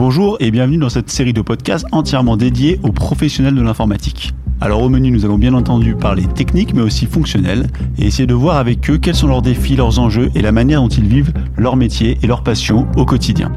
[0.00, 4.32] Bonjour et bienvenue dans cette série de podcasts entièrement dédiée aux professionnels de l'informatique.
[4.58, 7.66] Alors au menu, nous allons bien entendu parler technique mais aussi fonctionnel
[7.98, 10.80] et essayer de voir avec eux quels sont leurs défis, leurs enjeux et la manière
[10.80, 13.52] dont ils vivent leur métier et leur passion au quotidien.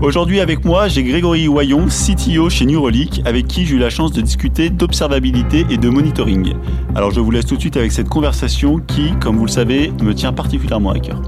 [0.00, 4.10] Aujourd'hui avec moi, j'ai Grégory Wayon, CTO chez Neurolic, avec qui j'ai eu la chance
[4.10, 6.54] de discuter d'observabilité et de monitoring.
[6.96, 9.92] Alors je vous laisse tout de suite avec cette conversation qui, comme vous le savez,
[10.02, 11.22] me tient particulièrement à cœur.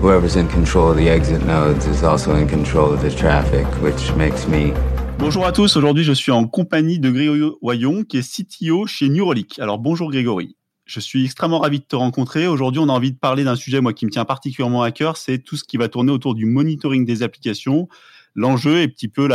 [0.00, 4.14] Whoever's in control of the exit nodes is also in control of the traffic, which
[4.14, 4.72] makes me
[5.18, 9.08] Bonjour à tous, aujourd'hui je suis en compagnie de Grégory Wayon qui est CTO chez
[9.08, 9.58] Neurolic.
[9.58, 12.46] Alors bonjour Grégory, je suis extrêmement ravi de te rencontrer.
[12.46, 15.16] Aujourd'hui on a envie de parler d'un sujet moi qui me tient particulièrement à cœur,
[15.16, 17.88] c'est tout ce qui va tourner autour du monitoring des applications.
[18.36, 19.28] L'enjeu un petit peu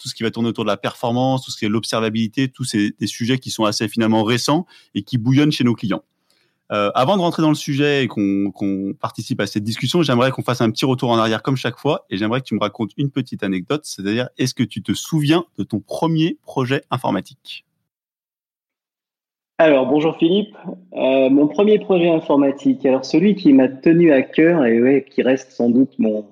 [0.00, 2.64] tout ce qui va tourner autour de la performance, tout ce qui est l'observabilité, tous
[2.64, 6.02] ces sujets qui sont assez finalement récents et qui bouillonnent chez nos clients.
[6.72, 10.42] Euh, avant de rentrer dans le sujet et qu'on participe à cette discussion, j'aimerais qu'on
[10.42, 12.92] fasse un petit retour en arrière comme chaque fois et j'aimerais que tu me racontes
[12.96, 17.66] une petite anecdote, c'est-à-dire est-ce que tu te souviens de ton premier projet informatique?
[19.58, 20.56] Alors, bonjour Philippe.
[20.94, 25.52] Euh, mon premier projet informatique, alors celui qui m'a tenu à cœur et qui reste
[25.52, 26.24] sans doute mon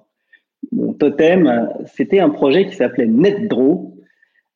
[0.98, 3.99] totem, c'était un projet qui s'appelait NetDraw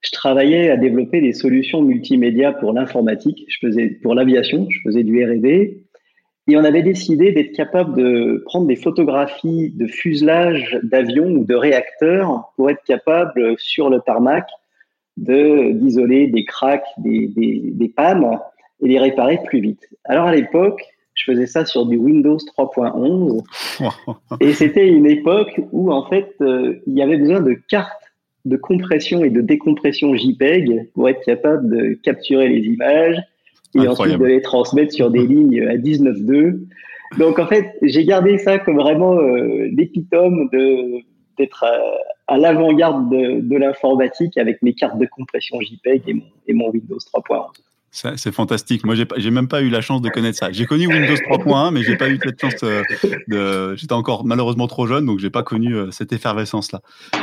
[0.04, 5.02] je travaillais à développer des solutions multimédia pour l'informatique, je faisais pour l'aviation, je faisais
[5.02, 5.82] du R&D,
[6.46, 11.54] et on avait décidé d'être capable de prendre des photographies de fuselage d'avions ou de
[11.54, 14.46] réacteurs pour être capable sur le tarmac
[15.16, 18.38] de d'isoler des cracks, des, des, des pannes
[18.82, 19.88] et les réparer plus vite.
[20.04, 20.82] Alors à l'époque,
[21.14, 23.42] je faisais ça sur du Windows 3.11
[24.40, 28.02] et c'était une époque où en fait euh, il y avait besoin de cartes
[28.44, 33.18] de compression et de décompression JPEG pour être capable de capturer les images
[33.74, 36.60] et ensuite de les transmettre sur des lignes à 19.2.
[37.18, 41.02] Donc en fait, j'ai gardé ça comme vraiment euh, l'épitome de
[41.36, 41.64] d'être
[42.28, 46.70] à, l'avant-garde de, de l'informatique avec mes cartes de compression JPEG et mon, et mon
[46.70, 47.46] Windows 3.11.
[47.94, 48.84] C'est fantastique.
[48.84, 50.50] Moi, j'ai même pas eu la chance de connaître ça.
[50.50, 52.82] J'ai connu Windows 3.1, mais j'ai pas eu cette chance euh,
[53.28, 53.76] de.
[53.76, 56.80] J'étais encore malheureusement trop jeune, donc j'ai pas connu euh, cette effervescence-là.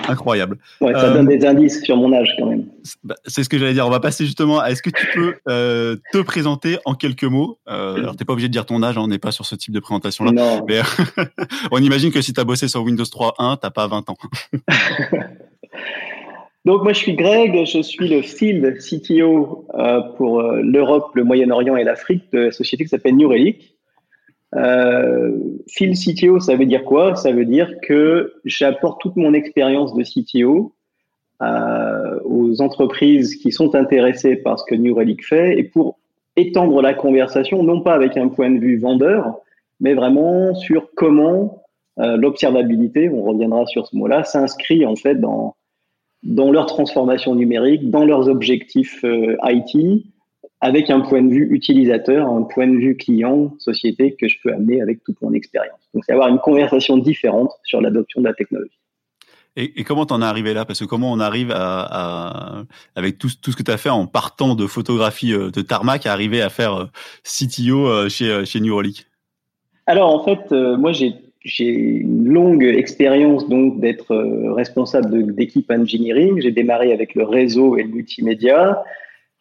[0.07, 0.59] Incroyable.
[0.79, 2.63] Ouais, ça donne euh, des indices sur mon âge quand même.
[3.03, 3.85] Bah, c'est ce que j'allais dire.
[3.85, 7.59] On va passer justement à est-ce que tu peux te présenter en quelques mots?
[7.65, 9.73] Alors, t'es pas obligé de dire ton âge, hein, on n'est pas sur ce type
[9.73, 10.61] de présentation-là.
[10.69, 10.79] Mais
[11.71, 14.15] on imagine que si tu as bossé sur Windows 3.1, t'as pas 20 ans.
[16.65, 21.23] Donc moi je suis Greg, je suis le field CTO euh, pour euh, l'Europe, le
[21.23, 23.75] Moyen-Orient et l'Afrique de la société qui s'appelle New Relic.
[24.55, 27.15] Euh, field CTO, ça veut dire quoi?
[27.15, 30.73] Ça veut dire que j'apporte toute mon expérience de CTO
[31.41, 35.97] euh, aux entreprises qui sont intéressées par ce que New Relic fait et pour
[36.35, 39.39] étendre la conversation, non pas avec un point de vue vendeur,
[39.79, 41.63] mais vraiment sur comment
[41.99, 45.55] euh, l'observabilité, on reviendra sur ce mot-là, s'inscrit en fait dans
[46.23, 50.05] dans leur transformation numérique, dans leurs objectifs euh, IT,
[50.59, 54.53] avec un point de vue utilisateur, un point de vue client, société que je peux
[54.53, 55.79] amener avec toute mon expérience.
[55.93, 58.77] Donc, c'est avoir une conversation différente sur l'adoption de la technologie.
[59.55, 60.63] Et, et comment t'en es arrivé là?
[60.63, 62.63] Parce que comment on arrive à, à
[62.95, 66.05] avec tout, tout, ce que tu as fait en partant de photographie euh, de tarmac,
[66.05, 66.85] à arriver à faire euh,
[67.23, 68.79] CTO chez, chez New
[69.87, 76.39] Alors en fait, moi j'ai j'ai une longue expérience donc d'être euh, responsable d'équipe engineering.
[76.39, 78.83] J'ai démarré avec le réseau et le multimédia.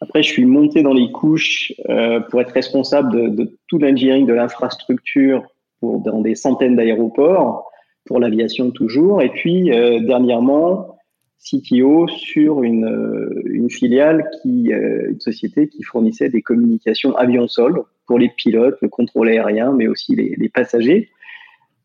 [0.01, 4.33] Après, je suis monté dans les couches euh, pour être responsable de, tout l'engineering de
[4.33, 5.43] l'infrastructure
[5.83, 7.71] dans des centaines d'aéroports
[8.07, 9.21] pour l'aviation toujours.
[9.21, 10.97] Et puis euh, dernièrement,
[11.39, 18.77] CTO sur une, filiale qui, une société qui fournissait des communications avion-sol pour les pilotes,
[18.83, 21.09] le contrôle aérien, mais aussi les passagers.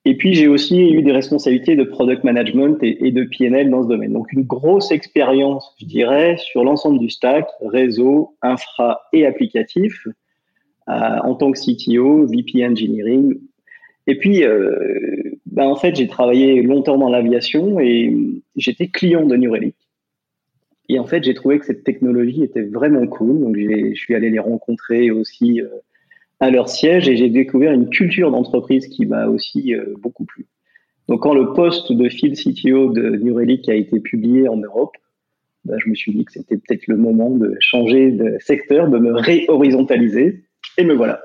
[0.08, 3.88] Et puis, j'ai aussi eu des responsabilités de product management et, de PNL dans ce
[3.88, 4.14] domaine.
[4.14, 10.08] Donc, une grosse expérience, je dirais, sur l'ensemble du stack, réseau, infra et applicatif,
[10.90, 10.92] euh,
[11.24, 13.40] en tant que CTO, VP Engineering.
[14.06, 14.76] Et puis, euh,
[15.48, 18.16] ben, en fait, j'ai travaillé longtemps dans l'aviation et
[18.56, 19.76] j'étais client de New Relic.
[20.88, 23.40] Et en fait, j'ai trouvé que cette technologie était vraiment cool.
[23.40, 25.62] Donc, je suis allé les rencontrer aussi.
[25.62, 25.68] Euh,
[26.40, 30.48] à leur siège et j'ai découvert une culture d'entreprise qui m'a aussi euh, beaucoup plu.
[31.08, 34.96] Donc quand le poste de field CTO de New Relic a été publié en Europe,
[35.64, 38.98] bah, je me suis dit que c'était peut-être le moment de changer de secteur, de
[38.98, 40.46] me réhorizontaliser
[40.78, 41.22] et me voilà.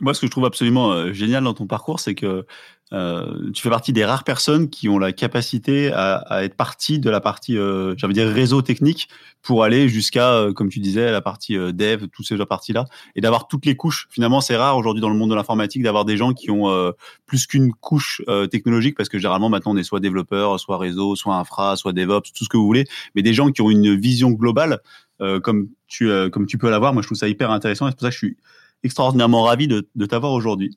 [0.00, 2.46] Moi, ce que je trouve absolument euh, génial dans ton parcours, c'est que
[2.94, 7.10] euh, tu fais partie des rares personnes qui ont la capacité à, être partie de
[7.10, 9.08] la partie, euh, j'allais dire réseau technique,
[9.42, 12.86] pour aller jusqu'à, euh, comme tu disais, la partie euh, dev, toutes ces parties-là,
[13.16, 14.06] et d'avoir toutes les couches.
[14.10, 16.92] Finalement, c'est rare aujourd'hui dans le monde de l'informatique d'avoir des gens qui ont
[17.26, 21.36] plus qu'une couche technologique, parce que généralement maintenant on est soit développeur, soit réseau, soit
[21.36, 24.30] infra, soit DevOps, tout ce que vous voulez, mais des gens qui ont une vision
[24.30, 24.80] globale,
[25.42, 26.92] comme tu comme tu peux l'avoir.
[26.92, 28.36] Moi, je trouve ça hyper intéressant, et c'est pour ça que je suis
[28.82, 30.76] extraordinairement ravi de, t'avoir aujourd'hui.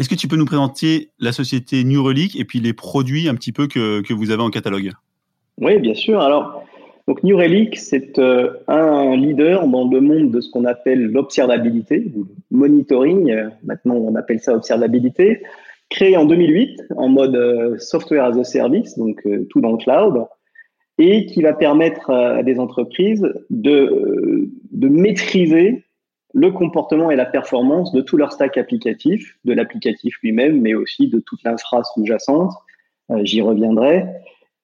[0.00, 3.34] Est-ce que tu peux nous présenter la société New Relic et puis les produits un
[3.34, 4.92] petit peu que, que vous avez en catalogue?
[5.60, 6.20] Oui, bien sûr.
[6.20, 6.64] Alors,
[7.06, 12.10] donc New Relic, c'est euh, un leader dans le monde de ce qu'on appelle l'observabilité
[12.16, 13.34] ou le monitoring.
[13.62, 15.42] Maintenant, on appelle ça observabilité.
[15.90, 19.76] Créé en 2008 en mode euh, software as a service, donc euh, tout dans le
[19.76, 20.24] cloud,
[20.96, 25.84] et qui va permettre à des entreprises de, de maîtriser
[26.32, 31.08] le comportement et la performance de tout leur stack applicatif, de l'applicatif lui-même, mais aussi
[31.08, 32.52] de toute l'infra sous-jacente,
[33.10, 34.06] euh, j'y reviendrai,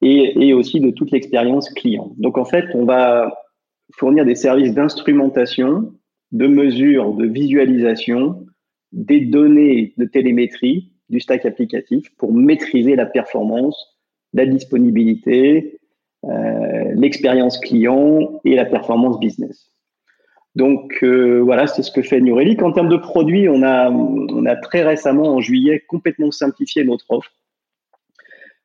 [0.03, 2.13] et, aussi de toute l'expérience client.
[2.19, 3.35] Donc en fait, on va
[3.95, 5.93] fournir des services d'instrumentation,
[6.33, 8.47] de mesure, de visualisation
[8.93, 13.99] des données de télémétrie du stack applicatif pour maîtriser la performance,
[14.33, 15.81] la disponibilité,
[16.25, 19.73] euh, l'expérience client et la performance business.
[20.57, 22.63] Donc euh, voilà, c'est ce que fait New Relic.
[22.63, 27.31] En termes de produits, on a, très récemment, en juillet, complètement simplifié notre offre,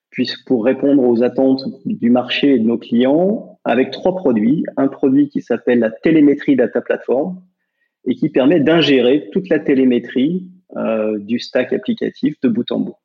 [0.10, 4.64] puisque pour répondre aux attentes du marché et de nos clients, avec trois produits.
[4.78, 7.42] Un produit qui s'appelle la télémétrie data platform
[8.06, 12.96] et qui permet d'ingérer toute la télémétrie euh, du stack applicatif de bout en bout.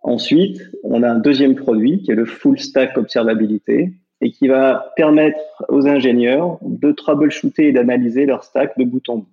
[0.00, 4.92] Ensuite, on a un deuxième produit qui est le full stack observabilité et qui va
[4.96, 5.38] permettre
[5.68, 9.32] aux ingénieurs de troubleshooter et d'analyser leur stack de bout en bout,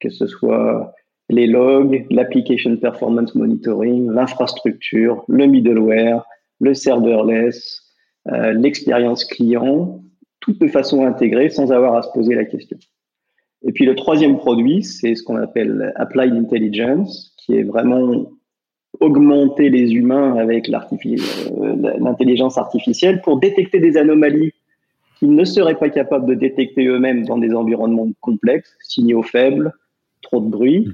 [0.00, 0.94] que ce soit
[1.30, 6.24] les logs, l'application performance monitoring, l'infrastructure, le middleware,
[6.60, 7.82] le serverless,
[8.28, 10.02] euh, l'expérience client,
[10.40, 12.78] tout de façon intégrée sans avoir à se poser la question.
[13.62, 18.30] Et puis le troisième produit, c'est ce qu'on appelle Applied Intelligence, qui est vraiment
[19.00, 24.52] augmenter les humains avec euh, l'intelligence artificielle pour détecter des anomalies
[25.18, 29.72] qu'ils ne seraient pas capables de détecter eux-mêmes dans des environnements complexes, signaux faibles,
[30.22, 30.88] trop de bruit,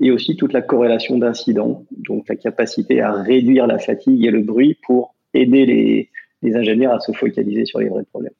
[0.00, 4.40] et aussi toute la corrélation d'incidents, donc la capacité à réduire la fatigue et le
[4.40, 6.10] bruit pour aider les,
[6.42, 8.32] les ingénieurs à se focaliser sur les vrais problèmes.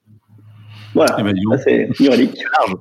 [0.94, 1.34] Voilà, eh ben,
[1.64, 1.88] c'est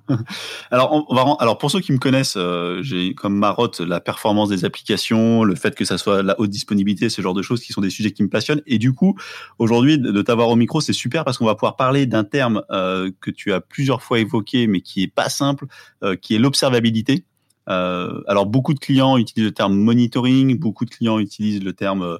[0.71, 4.49] alors, on va, alors, pour ceux qui me connaissent, euh, j'ai comme marotte la performance
[4.49, 7.71] des applications, le fait que ça soit la haute disponibilité, ce genre de choses qui
[7.71, 8.61] sont des sujets qui me passionnent.
[8.67, 9.17] Et du coup,
[9.59, 13.11] aujourd'hui, de t'avoir au micro, c'est super parce qu'on va pouvoir parler d'un terme euh,
[13.21, 15.65] que tu as plusieurs fois évoqué, mais qui est pas simple,
[16.03, 17.25] euh, qui est l'observabilité.
[17.67, 22.17] alors, beaucoup de clients utilisent le terme monitoring, beaucoup de clients utilisent le terme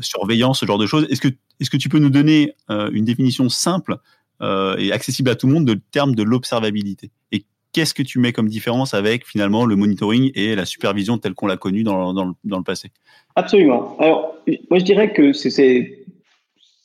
[0.00, 1.06] surveillance, ce genre de choses.
[1.10, 1.28] Est-ce que,
[1.60, 3.98] est-ce que tu peux nous donner une définition simple
[4.44, 7.10] euh, et accessible à tout le monde de terme de l'observabilité.
[7.32, 11.34] Et qu'est-ce que tu mets comme différence avec finalement le monitoring et la supervision telle
[11.34, 12.90] qu'on l'a connue dans, dans, dans, le, passé?
[13.36, 13.96] Absolument.
[13.98, 14.36] Alors,
[14.70, 15.96] moi je dirais que c'est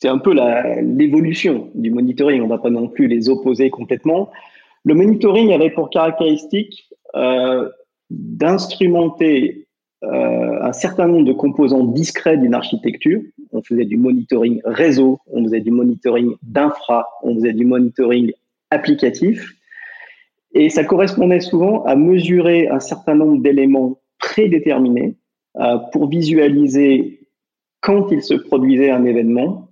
[0.06, 0.34] un peu
[0.82, 2.42] l'évolution du monitoring.
[2.42, 4.32] On ne va pas non plus les opposer complètement.
[4.86, 7.70] Le monitoring avait pour caractéristique euh,
[8.10, 9.68] d'instrumenter
[10.04, 13.20] euh, un certain nombre de composants discrets d'une architecture.
[13.52, 18.32] On faisait du monitoring réseau, on faisait du monitoring d'infra, on faisait du monitoring
[18.70, 19.54] applicatif.
[20.54, 25.16] Et ça correspondait souvent à mesurer un certain nombre d'éléments prédéterminés
[25.58, 27.28] euh, pour visualiser
[27.82, 29.70] quand il se produisait un événement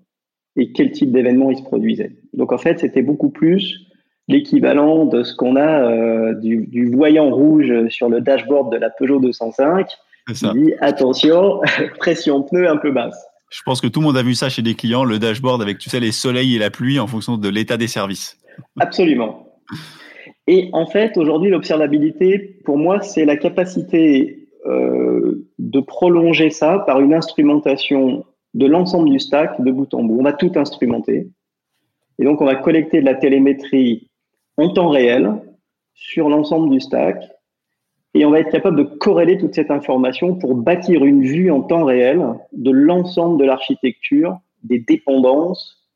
[0.55, 2.11] et quel type d'événement il se produisait.
[2.33, 3.87] Donc en fait, c'était beaucoup plus
[4.27, 8.89] l'équivalent de ce qu'on a euh, du, du, voyant rouge sur le dashboard de la
[8.89, 9.87] Peugeot 205
[10.33, 11.61] dit attention,
[11.99, 13.25] pression pneu un peu basse.
[13.49, 15.77] Je pense que tout le monde a vu ça chez des clients, le dashboard avec,
[15.77, 18.37] tu sais, les soleils et la pluie en fonction de l'état des services.
[18.79, 19.47] Absolument.
[20.47, 26.99] Et en fait, aujourd'hui, l'observabilité, pour moi, c'est la capacité euh, de prolonger ça par
[26.99, 30.19] une instrumentation de l'ensemble du stack de bout en bout.
[30.19, 31.27] On va tout instrumenter.
[32.19, 34.09] Et donc, on va collecter de la télémétrie
[34.57, 35.33] en temps réel
[35.93, 37.17] sur l'ensemble du stack
[38.13, 41.61] et on va être capable de corréler toute cette information pour bâtir une vue en
[41.61, 42.23] temps réel
[42.53, 45.87] de l'ensemble de l'architecture, des dépendances.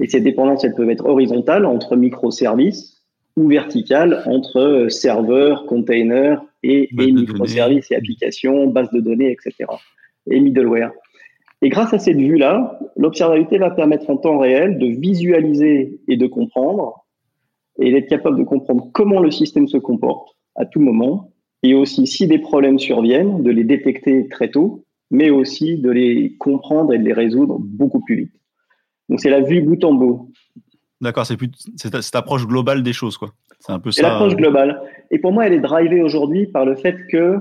[0.00, 3.02] Et ces dépendances, elles peuvent être horizontales entre microservices
[3.36, 9.70] ou verticales entre serveurs, containers et, et microservices et applications, bases de données, etc.
[10.30, 10.92] Et middleware.
[11.62, 16.26] Et grâce à cette vue-là, l'observabilité va permettre en temps réel de visualiser et de
[16.26, 17.06] comprendre
[17.78, 21.31] et d'être capable de comprendre comment le système se comporte à tout moment
[21.62, 26.36] et aussi si des problèmes surviennent, de les détecter très tôt, mais aussi de les
[26.38, 28.32] comprendre et de les résoudre beaucoup plus vite.
[29.08, 30.32] Donc c'est la vue bout en bout.
[31.00, 33.32] D'accord, c'est plus cette approche globale des choses, quoi.
[33.58, 34.02] C'est un peu ça.
[34.02, 34.80] l'approche globale.
[35.10, 37.38] Et pour moi, elle est drivée aujourd'hui par le fait que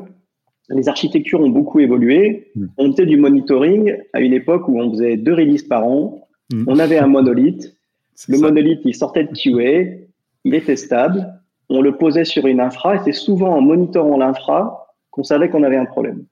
[0.69, 2.51] les architectures ont beaucoup évolué.
[2.55, 2.67] Hmm.
[2.77, 6.27] On faisait du monitoring à une époque où on faisait deux releases par an.
[6.51, 6.65] Hmm.
[6.67, 7.75] On avait un monolithe.
[8.27, 10.03] Le monolithe, il sortait de QA,
[10.43, 11.40] il était stable.
[11.73, 15.63] On le posait sur une infra et c'est souvent en monitorant l'infra qu'on savait qu'on
[15.63, 16.25] avait un problème.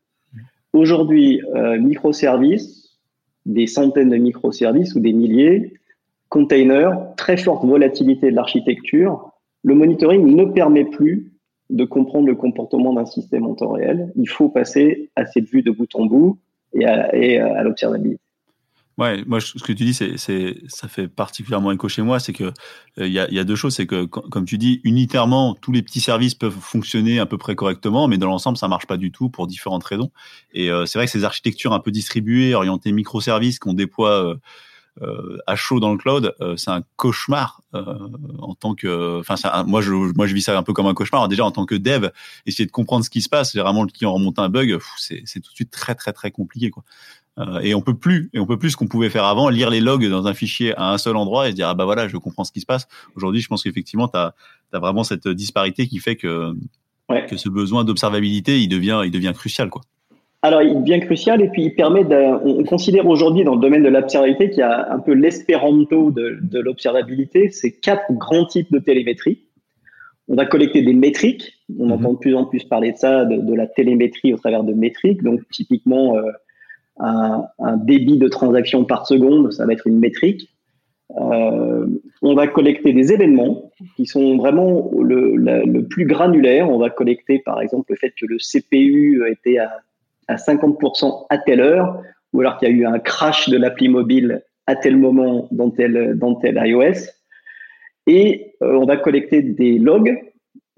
[0.73, 2.99] Aujourd'hui, euh, microservices,
[3.45, 5.73] des centaines de microservices ou des milliers,
[6.27, 9.31] containers, très forte volatilité de l'architecture.
[9.63, 11.31] Le monitoring ne permet plus
[11.69, 14.11] de comprendre le comportement d'un système en temps réel.
[14.17, 16.37] Il faut passer à cette vue de bout en bout
[16.73, 18.21] et à, l'observabilité.
[18.99, 20.17] Ouais, moi, ce que tu dis, c'est,
[20.67, 23.87] ça fait particulièrement écho chez moi, c'est que euh, il y, a, deux choses, c'est
[23.87, 28.09] que comme tu dis, unitairement, tous les petits services peuvent fonctionner à peu près correctement,
[28.09, 30.11] mais dans l'ensemble, ça marche pas du tout pour différentes raisons.
[30.51, 34.37] Et euh, c'est vrai que ces architectures un peu distribuées, orientées microservices qu'on déploie
[35.01, 39.21] euh, à chaud dans le cloud, c'est un cauchemar en tant que.
[39.21, 41.29] Enfin, moi je moi je vis ça un peu comme un cauchemar.
[41.29, 42.09] Déjà en tant que dev,
[42.45, 43.53] essayer de comprendre ce qui se passe.
[43.53, 46.69] Généralement, le client remonte un bug, c'est c'est tout de suite très très très compliqué
[46.69, 46.83] quoi.
[47.61, 49.79] Et on peut plus et on peut plus ce qu'on pouvait faire avant, lire les
[49.79, 52.17] logs dans un fichier à un seul endroit et se dire ah bah voilà, je
[52.17, 52.87] comprends ce qui se passe.
[53.15, 54.33] Aujourd'hui, je pense qu'effectivement, tu as,
[54.73, 56.53] as, vraiment cette disparité qui fait que
[57.27, 59.81] que ce besoin d'observabilité, il devient il devient crucial quoi.
[60.41, 63.83] Alors, il devient crucial et puis il permet de, on considère aujourd'hui dans le domaine
[63.83, 67.49] de l'observabilité qu'il y a un peu l'espéranto de, de l'observabilité.
[67.49, 69.39] C'est quatre grands types de télémétrie.
[70.29, 71.59] On va collecter des métriques.
[71.77, 71.91] On mhm.
[71.91, 75.23] entend de plus en plus parler de ça, de, la télémétrie au travers de métriques.
[75.23, 76.21] Donc, typiquement, euh,
[76.99, 80.49] un, débit de transaction par seconde, ça va être une métrique.
[81.19, 81.87] Euh,
[82.21, 86.69] on va collecter des événements qui sont vraiment le, plus granulaire.
[86.69, 89.81] On va collecter, par exemple, le fait que le CPU était à
[90.29, 92.01] à 50% à telle heure,
[92.31, 95.71] ou alors qu'il y a eu un crash de l'appli mobile à tel moment dans
[95.71, 97.09] tel, dans tel iOS.
[98.05, 100.17] Et euh, on va collecter des logs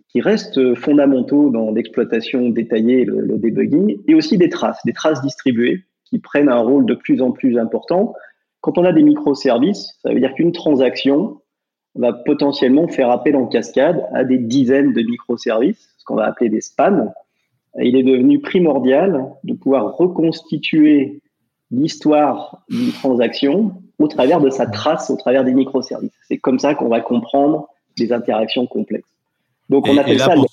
[0.07, 5.21] qui restent fondamentaux dans l'exploitation détaillée, le, le debugging, et aussi des traces, des traces
[5.21, 8.13] distribuées qui prennent un rôle de plus en plus important.
[8.59, 11.41] Quand on a des microservices, ça veut dire qu'une transaction
[11.95, 16.49] va potentiellement faire appel en cascade à des dizaines de microservices, ce qu'on va appeler
[16.49, 17.11] des spans,
[17.79, 21.21] il est devenu primordial de pouvoir reconstituer
[21.71, 26.11] l'histoire d'une transaction au travers de sa trace, au travers des microservices.
[26.27, 29.07] C'est comme ça qu'on va comprendre les interactions complexes.
[29.69, 30.33] Donc on appelle ça.
[30.33, 30.47] Pour,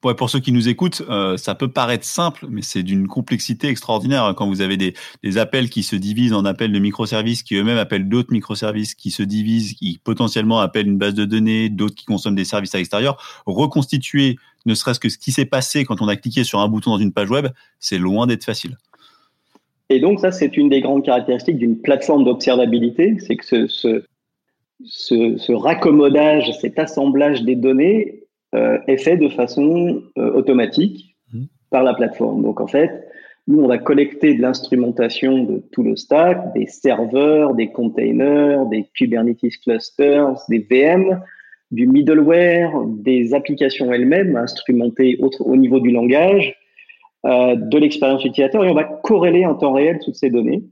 [0.00, 4.32] pour, ceux qui nous écoutent, euh, ça peut paraître simple, mais c'est d'une complexité extraordinaire
[4.36, 8.08] quand vous avez des, appels qui se divisent en appels de microservices, qui eux-mêmes appellent
[8.08, 12.36] d'autres microservices, qui se divisent, qui potentiellement appellent une base de données, d'autres qui consomment
[12.36, 13.42] des services à l'extérieur.
[13.46, 14.36] Reconstituer
[14.66, 16.98] ne serait-ce que ce qui s'est passé quand on a cliqué sur un bouton dans
[16.98, 17.48] une page web,
[17.80, 18.76] c'est loin d'être facile.
[19.90, 24.04] Et donc ça, c'est une des grandes caractéristiques d'une plateforme d'observabilité, c'est que ce,
[24.84, 28.24] ce, raccommodage, cet assemblage des données
[28.54, 31.44] est fait de façon euh, automatique mmh.
[31.70, 32.42] par la plateforme.
[32.42, 33.08] Donc en fait,
[33.46, 38.86] nous, on va collecter de l'instrumentation de tout le stack, des serveurs, des containers, des
[38.94, 41.20] Kubernetes clusters, des VM,
[41.70, 46.56] du middleware, des applications elles-mêmes instrumentées au, niveau du langage,
[47.26, 50.64] euh, de l'expérience utilisateur, et on va corréler en temps réel toutes ces données.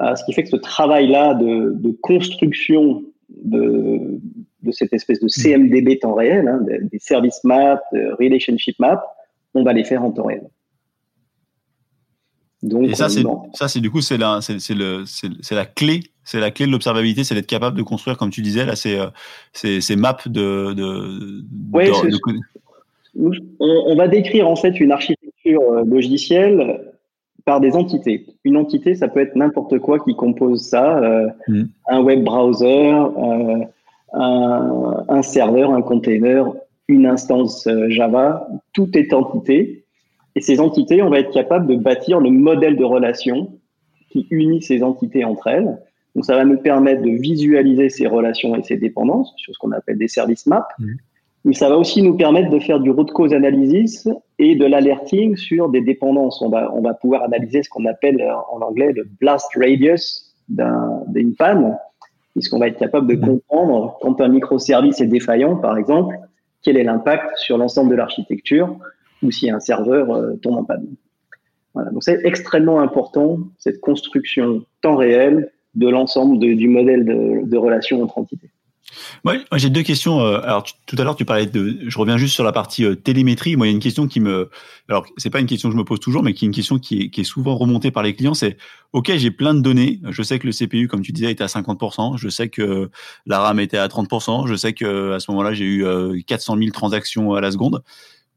[0.00, 4.20] Euh, ce qui fait que ce travail-là de, de, construction de,
[4.62, 7.80] de, cette espèce de CMDB temps réel, hein, des, service maps,
[8.18, 9.02] relationship maps,
[9.54, 10.48] on va les faire en temps réel.
[12.62, 13.22] Donc, et ça, c'est,
[13.54, 16.72] ça, c'est du coup, c'est la, c'est, le, c'est, la clé c'est la clé de
[16.72, 19.06] l'observabilité, c'est d'être capable de construire, comme tu disais, là, ces, euh,
[19.52, 20.74] ces, maps de.
[20.74, 21.42] de,
[23.58, 26.92] On, va décrire en fait une architecture euh, logicielle
[27.46, 28.26] par des entités.
[28.44, 31.62] Une entité, ça peut être n'importe quoi qui compose ça, euh, mm.
[31.88, 32.92] un web browser,
[34.12, 36.52] un, un, serveur, un container,
[36.88, 39.84] une instance Java, tout est entité.
[40.34, 43.58] Et ces entités, on va être capable de bâtir le modèle de relation
[44.10, 45.78] qui unit ces entités entre elles
[46.18, 49.70] donc, ça va nous permettre de visualiser ces relations et ces dépendances sur ce qu'on
[49.70, 50.66] appelle des services maps.
[50.80, 50.86] Mmh.
[51.44, 54.08] Mais ça va aussi nous permettre de faire du root cause analysis
[54.40, 56.42] et de l'alerting sur des dépendances.
[56.42, 60.34] On va, on va pouvoir analyser ce qu'on appelle euh, en anglais le blast radius
[60.48, 61.78] d'une panne,
[62.38, 63.20] puisqu'on va être capable de mmh.
[63.26, 66.16] comprendre quand un microservice est défaillant, par exemple,
[66.62, 68.76] quel est l'impact sur l'ensemble de l'architecture
[69.22, 70.86] ou si un serveur euh, tombe en panne.
[71.74, 71.90] Voilà.
[71.90, 78.18] Donc c'est extrêmement important, cette construction temps réel de l'ensemble du modèle de, relation entre
[78.18, 78.50] entités.
[79.24, 80.20] Moi, j'ai deux questions.
[80.20, 81.78] Euh, alors, tout à l'heure, tu parlais de.
[81.86, 83.56] Je reviens juste sur la partie euh, télémétrie.
[83.56, 84.50] Moi, il y a une question qui me.
[84.88, 86.78] Alors, c'est pas une question que je me pose toujours, mais qui est une question
[86.78, 88.34] qui est, souvent remontée par les clients.
[88.34, 88.56] C'est
[88.92, 90.00] OK, j'ai plein de données.
[90.08, 92.16] Je sais que le CPU, comme tu disais, était à 50%.
[92.16, 92.90] Je sais que
[93.26, 94.46] la RAM était à 30%.
[94.46, 97.82] Je sais que à ce moment-là, j'ai eu 400 euh, 000 transactions à la seconde.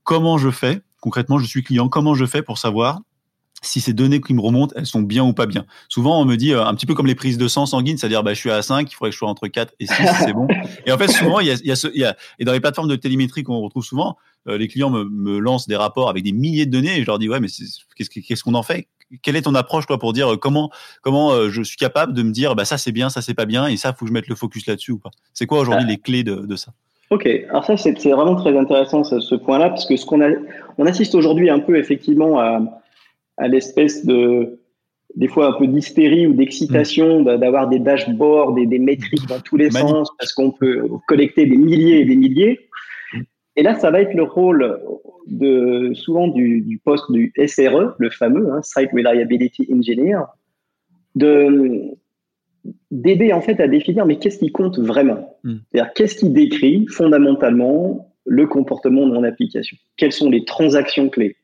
[0.04, 1.90] Comment je fais concrètement Je suis client.
[1.90, 3.00] Comment je fais pour savoir
[3.62, 5.66] si ces données qui me remontent, elles sont bien ou pas bien.
[5.88, 8.24] Souvent, on me dit euh, un petit peu comme les prises de sang sanguine, c'est-à-dire
[8.24, 9.94] bah, je suis à 5, il faudrait que je sois entre 4 et 6,
[10.26, 10.48] c'est bon.
[10.86, 12.46] Et en fait, souvent, il y a, il y a, ce, il y a et
[12.46, 15.76] dans les plateformes de télémétrie qu'on retrouve souvent, euh, les clients me, me, lancent des
[15.76, 17.48] rapports avec des milliers de données et je leur dis ouais, mais
[17.96, 18.88] qu'est-ce qu'on en fait?
[19.22, 22.32] Quelle est ton approche toi pour dire euh, comment comment je suis capable de me
[22.32, 24.28] dire bah ça c'est bien, ça c'est pas bien et ça faut que je mette
[24.28, 25.12] le focus là-dessus ou pas?
[25.34, 26.72] C'est quoi aujourd'hui les clés de, de ça?
[27.10, 30.30] Ok, alors ça c'est vraiment très intéressant ce, ce point-là parce que ce qu'on a,
[30.78, 32.81] on assiste aujourd'hui un peu effectivement à
[33.38, 34.62] à l'espèce de
[35.16, 37.38] des fois un peu d'hystérie ou d'excitation mm.
[37.38, 41.58] d'avoir des dashboards et des métriques dans tous les sens parce qu'on peut collecter des
[41.58, 42.60] milliers et des milliers.
[43.14, 43.20] Mm.
[43.58, 44.80] Et là, ça va être le rôle
[45.28, 50.22] de souvent du, poste du SRE, le fameux hein, Site Reliability Engineer,
[51.16, 51.82] de
[52.92, 55.38] d'aider en fait à définir mais qu'est-ce qui compte vraiment?
[55.44, 55.56] Mm.
[55.72, 59.78] C'est-à-dire qu'est-ce qui décrit fondamentalement le comportement de mon application?
[59.98, 61.38] Quelles sont les transactions clés?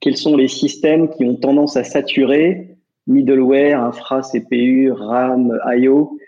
[0.00, 6.18] Quels sont les systèmes qui ont tendance à saturer middleware, infra, CPU, RAM, I/O.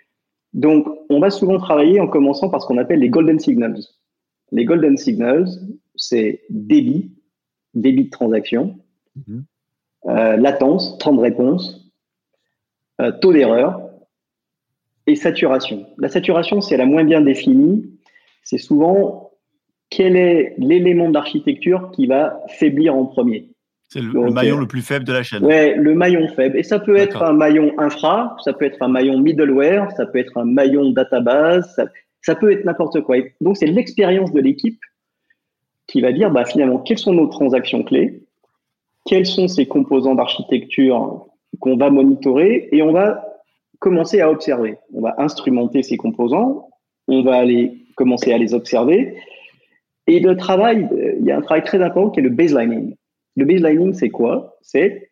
[0.53, 3.81] Donc, on va souvent travailler en commençant par ce qu'on appelle les golden signals.
[4.53, 5.49] Les golden signals,
[5.97, 7.13] c'est débit,
[7.75, 8.79] débit de transaction,
[9.17, 9.45] mhm.
[10.07, 11.93] euh, latence, temps de réponse,
[13.01, 13.81] euh, taux d'erreur
[15.07, 15.87] et saturation.
[15.99, 17.91] La saturation, c'est la moins bien définie.
[18.43, 19.24] C'est souvent
[19.97, 23.49] quel est l'élément d'architecture qui va faiblir en premier.
[23.89, 25.45] C'est le, maillon le plus faible de la chaîne.
[25.45, 26.59] Ouais, le maillon faible.
[26.59, 30.19] Et ça peut être un maillon infra, ça peut être un maillon middleware, ça peut
[30.19, 31.81] être un maillon database,
[32.23, 33.19] ça, peut être n'importe quoi.
[33.41, 34.81] donc c'est l'expérience de l'équipe
[35.87, 38.25] qui va dire bah, finalement quelles sont nos transactions clés,
[39.07, 41.27] quels sont ces composants d'architecture
[41.61, 43.25] qu'on va monitorer et on va
[43.79, 44.77] commencer à observer.
[44.93, 46.69] On va instrumenter ces composants,
[47.07, 49.15] on va aller commencer à les observer.
[50.07, 52.97] Et le travail, il y a un travail très important qui est le baselining.
[53.37, 54.59] Le baselining, c'est quoi?
[54.63, 55.11] C'est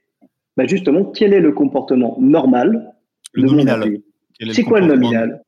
[0.57, 2.93] bah, justement quel est le comportement normal
[3.33, 3.99] le de nominal.
[4.51, 5.43] C'est quoi le nominal?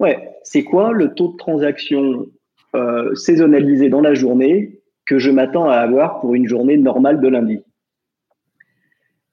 [0.00, 2.26] Ouais, c'est quoi le taux de transaction
[2.74, 7.28] euh, saisonnalisé dans la journée que je m'attends à avoir pour une journée normale de
[7.28, 7.60] lundi?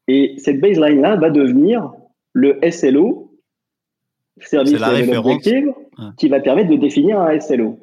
[0.08, 1.92] Et cette baseline-là va devenir
[2.34, 3.32] le SLO,
[4.40, 5.74] Service Objective,
[6.18, 7.80] qui va permettre de définir un SLO.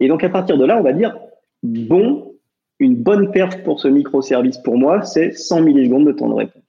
[0.00, 1.16] Et donc à partir de là, on va dire
[1.62, 2.34] bon,
[2.78, 6.62] une bonne perf pour ce microservice pour moi, c'est 100 millisecondes de temps de réponse.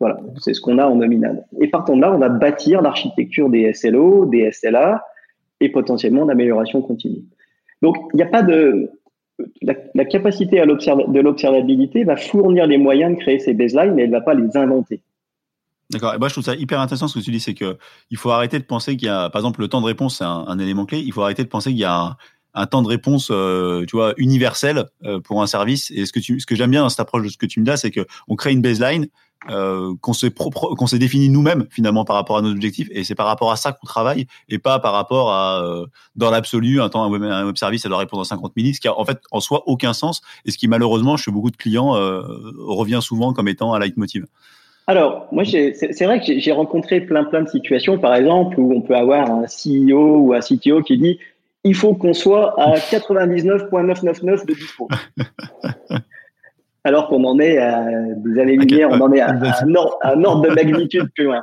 [0.00, 1.46] Voilà, c'est ce qu'on a en nominal.
[1.60, 5.02] Et partant de là, on va bâtir l'architecture des SLO, des SLA
[5.60, 7.24] et potentiellement d'amélioration continue.
[7.80, 8.90] Donc, il n'y a pas de.
[9.62, 14.10] La, capacité à de l'observabilité va fournir les moyens de créer ces baselines, mais elle
[14.10, 15.02] ne va pas les inventer.
[15.90, 16.14] D'accord.
[16.14, 17.76] Et moi, je trouve ça hyper intéressant ce que tu dis, c'est que
[18.10, 20.24] il faut arrêter de penser qu'il y a, par exemple, le temps de réponse, c'est
[20.24, 21.00] un, un, élément clé.
[21.00, 22.16] Il faut arrêter de penser qu'il y a
[22.54, 25.90] un, temps de réponse, euh, tu vois, universel euh, pour un service.
[25.90, 27.60] Et ce que tu, ce que j'aime bien dans cette approche de ce que tu
[27.60, 29.08] me dis, c'est que on crée une baseline
[29.50, 32.88] euh, qu'on s'est qu'on s'est défini nous-mêmes finalement par rapport à nos objectifs.
[32.92, 35.62] Et c'est par rapport à ça qu'on travaille et pas par rapport à
[36.16, 38.88] dans l'absolu un temps un web, service ça doit répondre en 50 minutes, ce qui
[38.88, 41.90] a en fait en soi aucun sens et ce qui malheureusement chez beaucoup de clients
[42.58, 44.24] revient souvent comme étant un leitmotiv.
[44.86, 48.82] Alors, moi, c'est vrai que j'ai rencontré plein, plein de situations, par exemple, où on
[48.82, 51.18] peut avoir un CEO ou un CTO qui dit
[51.64, 54.88] il faut qu'on soit à 99,999 de dispo.
[56.84, 57.82] Alors qu'on en est à
[58.16, 61.42] des années-lumière, on en est à, un, ordre, de magnitude plus loin.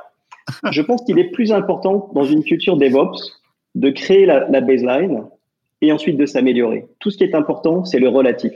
[0.71, 3.41] Je pense qu'il est plus important dans une culture DevOps
[3.73, 5.23] de créer la, baseline
[5.81, 6.85] et ensuite de s'améliorer.
[6.99, 8.53] Tout ce qui est important, c'est le relatif.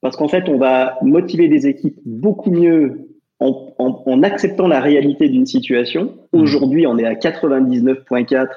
[0.00, 5.28] Parce qu'en fait, on va motiver des équipes beaucoup mieux en, en acceptant la réalité
[5.28, 6.16] d'une situation.
[6.32, 6.40] Mmh.
[6.40, 8.48] Aujourd'hui, on est à 99.4.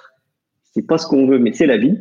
[0.74, 2.00] C'est pas ce qu'on veut, mais c'est la vie.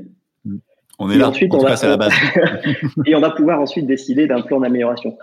[0.98, 2.12] On est là, ensuite, on, va, à la base.
[3.06, 5.16] et on va pouvoir ensuite décider d'un plan d'amélioration.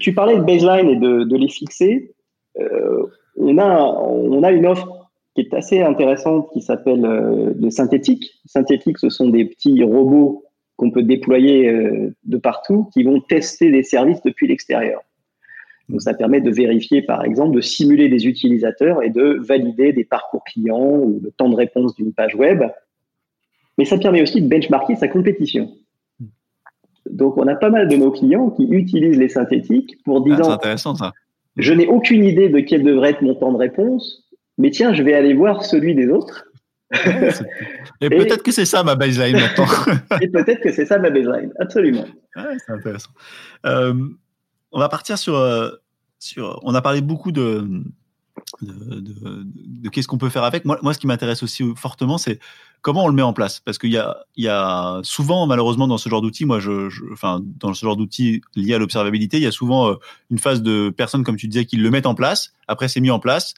[0.00, 2.14] Tu, parlais de baseline et de, les fixer.
[2.58, 3.04] Euh,
[3.36, 8.40] on, a, on a une offre qui est assez intéressante qui s'appelle euh, le synthétique.
[8.46, 10.44] Synthétique, ce sont des petits robots
[10.76, 15.02] qu'on peut déployer euh, de partout qui vont tester des services depuis l'extérieur.
[15.88, 20.04] Donc ça permet de vérifier, par exemple, de simuler des utilisateurs et de valider des
[20.04, 22.62] parcours clients ou le temps de réponse d'une page web
[23.78, 25.70] mais ça permet aussi de benchmarker sa compétition.
[27.10, 30.54] Donc, on a pas mal de nos clients qui utilisent les synthétiques pour dire ah,
[30.54, 31.12] intéressant ça.
[31.56, 34.24] Je n'ai aucune idée de quel devrait être mon temps de réponse,
[34.58, 36.46] mais tiens, je vais aller voir celui des autres
[38.00, 39.66] et, peut-être que c'est ça ma baseline maintenant.
[40.20, 42.04] et peut-être que c'est ça ma baseline, absolument.
[42.36, 43.10] c'est intéressant.
[43.66, 43.94] Euh,
[44.70, 45.70] on va partir sur, euh,
[46.18, 46.60] sur.
[46.62, 47.66] On a parlé beaucoup de,
[48.62, 50.64] de, qu'est-ce qu'on peut faire avec.
[50.64, 52.38] Moi, moi ce qui m'intéresse aussi fortement, c'est
[52.82, 53.60] comment on le met en place.
[53.60, 56.60] Parce qu'il y a, il y a souvent, malheureusement, dans ce genre d'outils, moi,
[57.12, 59.94] enfin, dans ce genre d'outils liés à l'observabilité, il y a souvent euh,
[60.30, 62.52] une phase de personnes, comme tu disais, qui le mettent en place.
[62.68, 63.54] Après, c'est mis en place.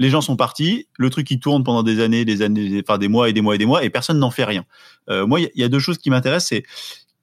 [0.00, 3.08] Les gens sont partis, le truc il tourne pendant des années, des années, enfin des
[3.08, 4.64] mois et des mois et des mois, et personne n'en fait rien.
[5.10, 6.62] Euh, moi, il y, a deux choses qui m'intéressent, c'est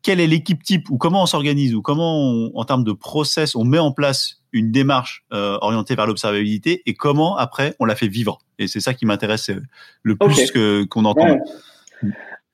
[0.02, 3.64] quelle est l'équipe type ou comment on s'organise ou comment, en termes de process, on
[3.64, 8.08] met en place une démarche euh, orientée vers l'observabilité et comment après on la fait
[8.08, 8.40] vivre.
[8.58, 9.62] Et c'est ça qui m'intéresse euh,
[10.02, 11.38] le plus que qu'on entend.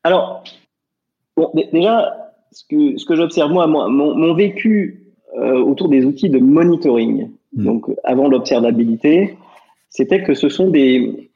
[0.03, 0.43] Alors,
[1.71, 7.29] déjà, ce que, ce que j'observe moi, mon, vécu euh, autour des outils de monitoring,
[7.55, 7.63] hmm.
[7.63, 9.37] donc avant l'observabilité,
[9.89, 11.29] c'était que ce sont des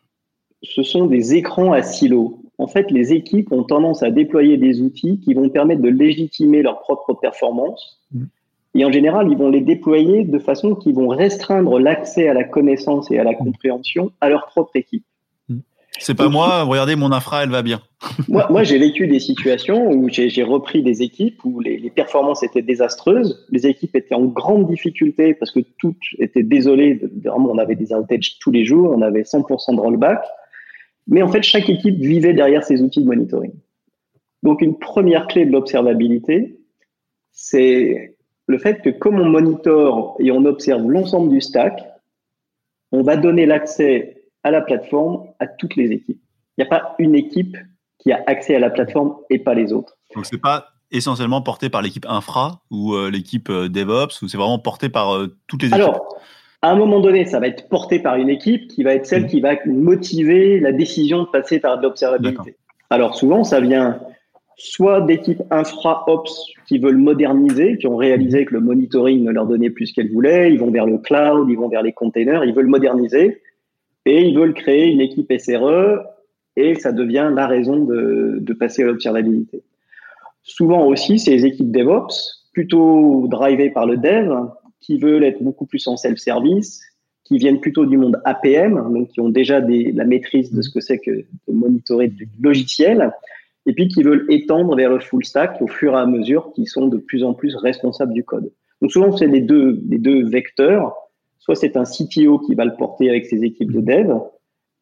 [0.64, 2.40] ce sont des écrans à silos.
[2.58, 6.64] En fait, les équipes ont tendance à déployer des outils qui vont permettre de légitimer
[6.64, 8.00] leur propre performance.
[8.12, 8.26] Hmm.
[8.76, 12.44] Et en général, ils vont les déployer de façon qu'ils vont restreindre l'accès à la
[12.44, 15.06] connaissance et à la compréhension à leur propre équipe.
[15.98, 17.80] C'est pas moi, regardez, mon infra, elle va bien.
[18.28, 22.44] moi, moi j'ai vécu des situations où j'ai repris des équipes où les, les, performances
[22.44, 27.58] étaient désastreuses, les équipes étaient en grande difficulté parce que toutes étaient désolées, vraiment, on
[27.58, 30.22] avait des outages tous les jours, on avait 100% de rollback,
[31.08, 33.54] mais en fait, chaque équipe vivait derrière ces outils de monitoring.
[34.44, 36.60] Donc, une première clé de l'observabilité,
[37.32, 38.15] c'est
[38.48, 41.82] le fait que comme on monitore et on observe l'ensemble du stack,
[42.92, 46.22] on va donner l'accès à la plateforme à toutes les équipes.
[46.58, 47.58] Il n'y a pas une équipe
[48.00, 49.98] qui a accès à la plateforme et pas les autres.
[50.14, 54.38] Donc c'est pas essentiellement porté par l'équipe infra ou euh, l'équipe euh, DevOps ou c'est
[54.38, 55.82] vraiment porté par euh, toutes les équipes?
[55.82, 56.16] Alors,
[56.62, 59.24] à un moment donné, ça va être porté par une équipe qui va être celle
[59.24, 59.28] mmh.
[59.28, 62.56] qui va motiver la décision de passer par de l'observabilité.
[62.90, 64.00] Alors souvent, ça vient
[64.58, 69.70] soit d'équipes infra-ops qui veulent moderniser, qui ont réalisé que le monitoring ne leur donnait
[69.70, 72.54] plus ce qu'elles voulaient, ils vont vers le cloud, ils vont vers les containers, ils
[72.54, 73.42] veulent moderniser
[74.06, 76.04] et ils veulent créer une équipe SRE
[76.56, 79.62] et ça devient la raison de, passer à l'observabilité.
[80.44, 84.32] Souvent aussi, les équipes DevOps, plutôt drivées par le dev,
[84.80, 86.82] qui veulent être beaucoup plus en self-service,
[87.26, 90.80] qui viennent plutôt du monde APM, donc qui ont déjà la maîtrise de ce que
[90.80, 93.12] c'est que de monitorer du logiciel,
[93.66, 96.68] et puis qui veulent étendre vers le full stack au fur et à mesure qu'ils
[96.68, 98.52] sont de plus en plus responsables du code.
[98.82, 100.96] Donc souvent, c'est les deux, les deux vecteurs.
[101.40, 104.14] Soit c'est un CTO qui va le porter avec ses équipes de dev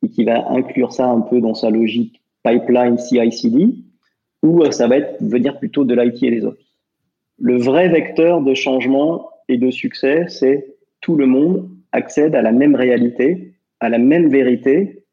[0.04, 3.76] et qui va inclure ça un peu dans sa logique pipeline CI/CD,
[4.41, 6.62] ou euh, ça va être venir plutôt de l'IT et les autres.
[7.39, 12.52] Le vrai vecteur de changement et de succès, c'est tout le monde accède à la
[12.52, 15.06] même réalité, à la même vérité,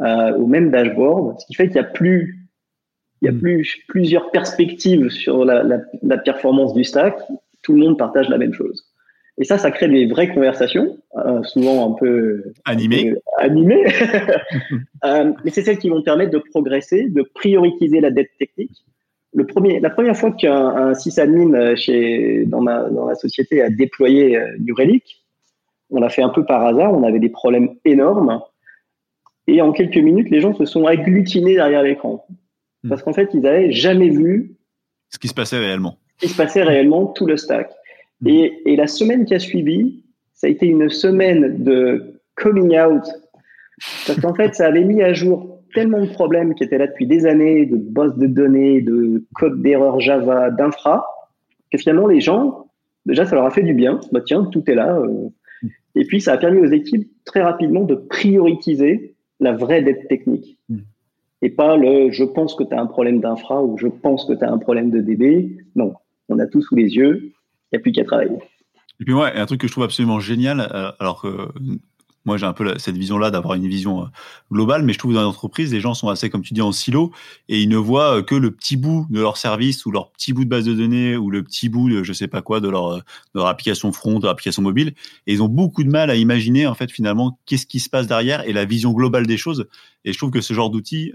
[0.00, 2.37] euh, au même dashboard, ce qui fait qu'il n'y a plus
[3.22, 3.40] il y a hmm.
[3.40, 7.18] plus, plusieurs perspectives sur la, la, la, performance du stack.
[7.62, 8.84] Tout le monde partage la même chose.
[9.38, 13.86] Et ça, ça crée des vraies conversations, euh, souvent un peu animées.
[15.04, 18.84] euh, mais c'est celles qui vont permettre de progresser, de prioriser la dette technique.
[19.34, 23.62] Le premier, la première fois qu'un un sysadmin euh, chez, dans, ma, dans la société
[23.62, 25.24] a déployé New Relic,
[25.90, 26.92] on l'a fait un peu par hasard.
[26.92, 28.40] On avait des problèmes énormes.
[29.46, 32.26] Et en quelques minutes, les gens se sont agglutinés derrière l'écran.
[32.82, 32.88] Hmm.
[32.90, 34.56] Parce qu'en fait, ils n'avaient jamais vu
[35.10, 35.98] ce qui se passait réellement.
[36.18, 37.70] Ce qui se passait réellement, tout le stack.
[38.20, 38.28] Hmm.
[38.28, 43.04] Et, et, la semaine qui a suivi, ça a été une semaine de coming out.
[44.06, 47.06] Parce qu'en fait, ça avait mis à jour tellement de problèmes qui étaient là depuis
[47.06, 51.06] des années, de boss de données, de code d'erreur Java, d'infra,
[51.70, 52.70] que finalement, les gens,
[53.06, 54.00] déjà, ça leur a fait du bien.
[54.12, 54.98] Bah, tiens, tout est là.
[54.98, 55.28] Euh.
[55.94, 60.58] Et puis, ça a permis aux équipes très rapidement de prioriser la vraie dette technique.
[61.42, 64.32] Et pas le je pense que tu as un problème d'infra ou je pense que
[64.32, 65.56] tu as un problème de DB.
[65.76, 65.94] Non,
[66.28, 68.38] on a tout sous les yeux, il n'y a plus qu'à travailler.
[69.00, 71.48] Et puis ouais, un truc que je trouve absolument génial, euh, alors que
[72.28, 74.06] moi, j'ai un peu cette vision-là d'avoir une vision euh,
[74.52, 76.72] globale, mais je trouve que dans l'entreprise, les gens sont assez, comme tu dis, en
[76.72, 77.10] silo
[77.48, 80.34] et ils ne voient euh, que le petit bout de leur service ou leur petit
[80.34, 82.68] bout de base de données ou le petit bout de je sais pas quoi de
[82.68, 82.96] leur, euh,
[83.34, 84.92] de leur application front, de leur application mobile.
[85.26, 88.06] Et ils ont beaucoup de mal à imaginer, en fait, finalement, qu'est-ce qui se passe
[88.06, 89.66] derrière et la vision globale des choses.
[90.04, 91.12] Et je trouve que ce genre d'outil,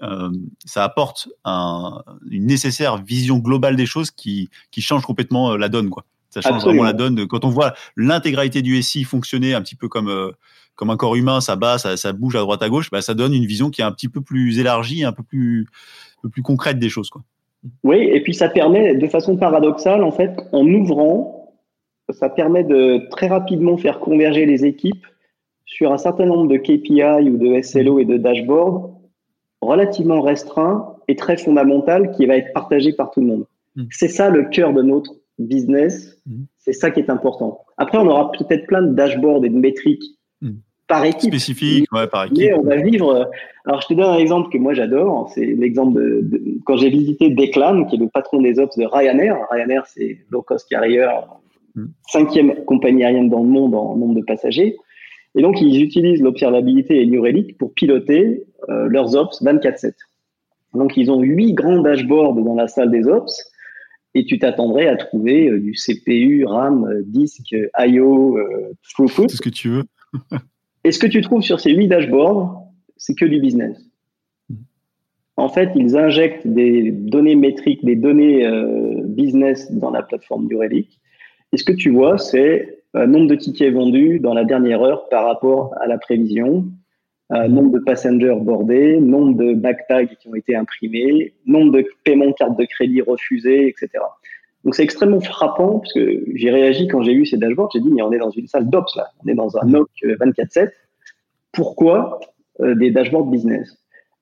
[0.66, 5.90] ça apporte un, une nécessaire vision globale des choses qui, qui change complètement la donne,
[5.90, 6.06] quoi.
[6.30, 7.28] Ça change vraiment la donne.
[7.28, 10.34] Quand on voit l'intégralité du SI fonctionner un petit peu comme
[10.76, 13.14] comme un corps humain, ça bat, ça, ça bouge à droite à gauche, bah, ça
[13.14, 15.68] donne une vision qui est un petit peu plus élargie, un peu plus,
[16.18, 17.10] un peu plus concrète des choses.
[17.10, 17.22] Quoi.
[17.84, 21.54] Oui, et puis ça permet, de façon paradoxale, en fait, en ouvrant,
[22.10, 25.06] ça permet de très rapidement faire converger les équipes
[25.66, 28.92] sur un certain nombre de KPI ou de SLO et de dashboard
[29.62, 33.46] relativement restreint et très fondamental qui va être partagé par tout le monde.
[33.76, 33.86] Hmm.
[33.90, 36.18] C'est ça le cœur de notre business.
[36.26, 36.44] Hmm.
[36.58, 37.62] C'est ça qui est important.
[37.78, 40.04] Après, on aura peut-être plein de dashboards et de métriques.
[40.88, 41.30] Par équipe.
[41.30, 42.38] Spécifiques, ouais, par équipe.
[42.38, 43.30] Mais on va vivre.
[43.66, 45.32] Alors, je te donne un exemple que moi j'adore.
[45.34, 49.38] C'est l'exemple de, quand j'ai visité Declan, qui est le patron des ops de Ryanair.
[49.52, 51.08] Ryanair, c'est low cost carrier,
[52.08, 54.78] cinquième compagnie aérienne dans le monde en nombre de passagers.
[55.36, 59.94] Et donc, ils utilisent l'observabilité et New Relic pour piloter euh, leurs ops 24/7.
[60.74, 63.52] Donc, ils ont huit grands dashboards dans la salle des ops
[64.16, 68.38] et tu t'attendrais à trouver euh, du CPU, RAM, euh, disque, I/O,
[68.92, 69.28] throughput.
[69.28, 69.84] Tout ce que tu veux.
[70.84, 72.64] Et ce que tu trouves sur ces huit dashboards,
[72.98, 73.78] c'est que du business.
[75.36, 78.48] En fait, ils injectent des données métriques, des données
[79.06, 81.00] business dans la plateforme New Relic.
[81.54, 85.10] Et ce que tu vois, c'est euh, nombre de tickets vendus dans la dernière heure
[85.10, 86.66] par rapport à la prévision,
[87.32, 92.28] euh, nombre de passengers bordés, nombre de backtags qui ont été imprimés, nombre de paiements
[92.28, 93.90] de cartes de crédit refusés, etc.
[94.64, 97.92] Donc c'est extrêmement frappant parce que j'ai réagi quand j'ai vu ces dashboards, j'ai dit
[97.92, 100.70] mais on est dans une salle d'ops là, on est dans un NOC 24/7.
[101.52, 102.20] Pourquoi
[102.62, 103.78] euh, des dashboards business?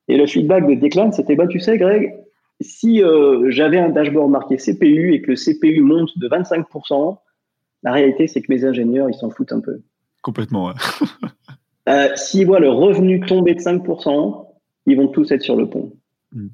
[0.08, 2.16] Et le feedback de Declan, c'était bah tu sais Greg,
[2.60, 3.02] si
[3.48, 7.18] j'avais un dashboard marqué CPU et que le CPU monte de 25%,
[7.84, 9.82] la réalité, c'est que mes ingénieurs, ils s'en foutent un peu.
[10.22, 10.74] Complètement, ouais.
[11.90, 14.48] euh, S'ils voient le revenu tomber de 5%,
[14.86, 15.94] ils vont tous être sur le pont.
[16.32, 16.48] Hmm.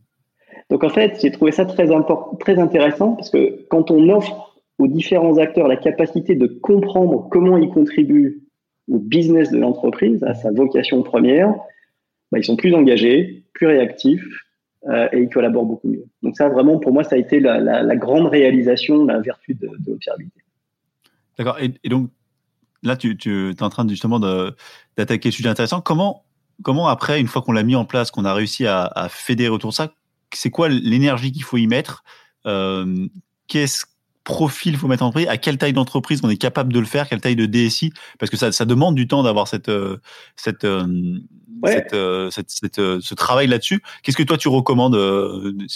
[0.70, 1.88] Donc en fait, j'ai trouvé ça très,
[2.40, 7.58] très intéressant parce que quand on offre aux différents acteurs la capacité de comprendre comment
[7.58, 8.44] ils contribuent
[8.90, 11.54] au business de l'entreprise, à sa vocation première,
[12.32, 14.26] bah, ils sont plus engagés, plus réactifs
[14.88, 16.06] euh, et ils collaborent beaucoup mieux.
[16.22, 19.92] Donc ça, vraiment, pour moi, ça a été la, grande réalisation, la vertu de, de
[19.92, 20.42] l'observabilité.
[21.38, 21.58] D'accord.
[21.60, 22.10] Et, donc,
[22.84, 25.82] là, tu, es en train justement d'attaquer le sujet intéressant.
[25.82, 26.24] Comment,
[26.64, 29.72] comment après, une fois qu'on l'a mis en place, qu'on a réussi à, fédérer autour
[29.72, 29.92] de ça,
[30.34, 32.04] c'est quoi l'énergie qu'il faut y mettre
[32.46, 33.08] euh,
[33.48, 33.86] Qu'est-ce
[34.28, 37.08] profil faut mettre en place, à quelle taille d'entreprise on est capable de le faire,
[37.08, 40.02] quelle taille de DSI, parce que ça, ça demande du temps d'avoir cette, euh,
[40.36, 40.86] cette, euh,
[41.94, 43.82] euh, cette, cette, ce travail là-dessus.
[44.04, 44.96] Qu'est-ce que toi tu recommandes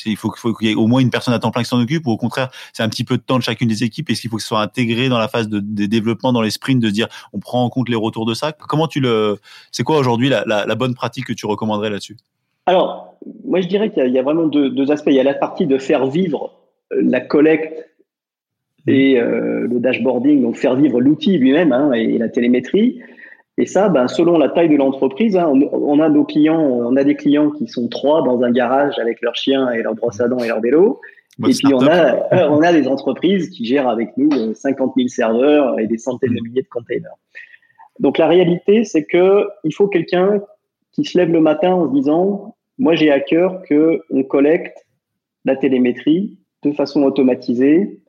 [0.05, 1.79] Il faut, faut qu'il y ait au moins une personne à temps plein qui s'en
[1.79, 4.09] occupe, ou au contraire, c'est un petit peu de temps de chacune des équipes.
[4.09, 6.81] Est-ce qu'il faut que ce soit intégré dans la phase de, développement, dans les sprints,
[6.81, 8.51] de se dire on prend en compte les retours de ça?
[8.51, 9.39] Comment tu le
[9.71, 12.17] C'est quoi aujourd'hui la, la, bonne pratique que tu recommanderais là-dessus?
[12.65, 15.09] Alors, moi je dirais qu'il y, y, a vraiment deux, deux aspects.
[15.09, 17.87] Il y a la partie de faire vivre la collecte
[18.87, 22.99] et euh, le dashboarding, donc faire vivre l'outil lui-même hein, et, la télémétrie.
[23.57, 27.03] Et ça, ben, selon la taille de l'entreprise, hein, on, a nos clients, on a
[27.03, 30.27] des clients qui sont trois dans un garage avec leurs chiens et leurs brosses à
[30.27, 30.99] dents et leur vélo.
[31.47, 35.07] et puis on a, on a des entreprises qui gèrent avec nous 50 euh, 000
[35.09, 37.15] serveurs et des centaines de milliers de containers.
[37.99, 40.41] Donc la réalité, c'est que il faut quelqu'un
[40.93, 44.85] qui se lève le matin en se disant, moi j'ai à cœur que on collecte
[45.45, 48.01] la télémétrie de façon automatisée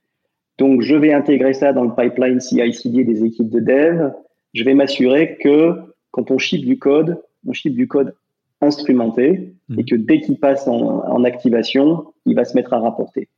[0.58, 4.12] donc, je vais intégrer ça dans le pipeline CI/CD des équipes de dev.
[4.54, 5.74] Je vais m'assurer que
[6.10, 8.14] quand on ship du code, on ship du code
[8.60, 9.80] instrumenté mmh.
[9.80, 13.28] et que dès qu'il passe en, activation, il va se mettre à rapporter.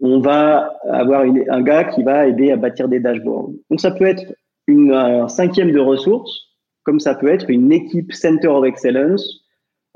[0.00, 3.50] On va avoir un gars qui va aider à bâtir des dashboards.
[3.70, 4.34] Donc, ça peut être
[4.66, 6.48] une, un cinquième de ressources,
[6.84, 9.44] comme ça peut être une équipe Center of Excellence.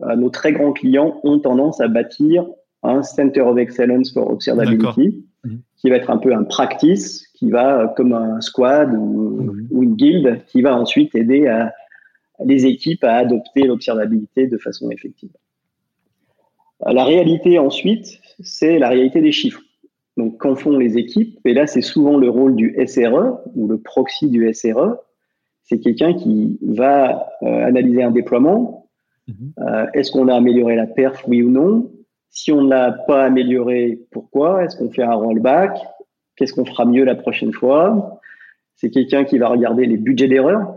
[0.03, 2.47] Euh, nos très grands clients ont tendance à bâtir
[2.83, 5.25] un Center of Excellence for Observability
[5.77, 9.95] qui va être un peu un practice, qui va, euh, comme un squad ou, une
[9.95, 11.73] guilde, qui va ensuite aider à,
[12.45, 15.31] les équipes à adopter l'observabilité de façon effective.
[16.87, 19.63] Euh, la réalité ensuite, c'est la réalité des chiffres.
[20.17, 21.39] Donc, qu'en font les équipes?
[21.45, 24.97] Et là, c'est souvent le rôle du SRE ou le proxy du SRE.
[25.67, 28.89] C'est quelqu'un qui va euh, analyser un déploiement.
[29.29, 29.91] Mm-hmm.
[29.95, 31.91] Est-ce qu'on a amélioré la perf, oui ou non?
[32.31, 34.65] Si on ne l'a pas amélioré, pourquoi?
[34.65, 35.77] Est-ce qu'on fait un rollback?
[36.37, 38.21] Qu'est-ce qu'on fera mieux la prochaine fois?
[38.77, 40.75] C'est quelqu'un qui va regarder les budgets d'erreur.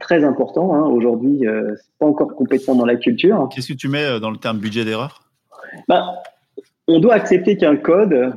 [0.00, 0.74] Très important.
[0.74, 0.84] Hein.
[0.88, 3.48] Aujourd'hui, euh, c'est pas encore complètement dans la culture.
[3.54, 5.22] Qu'est-ce que tu mets euh, dans le terme budget d'erreur?
[5.86, 6.22] Bah,
[6.88, 8.34] On doit accepter qu'un code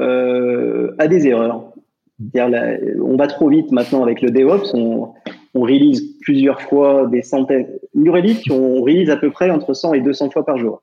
[0.00, 1.73] euh, a des erreurs.
[2.20, 4.74] On va trop vite maintenant avec le DevOps.
[4.74, 5.12] On,
[5.54, 7.68] on release plusieurs fois des centaines.
[7.94, 8.12] New
[8.50, 10.82] on release à peu près entre 100 et 200 fois par jour.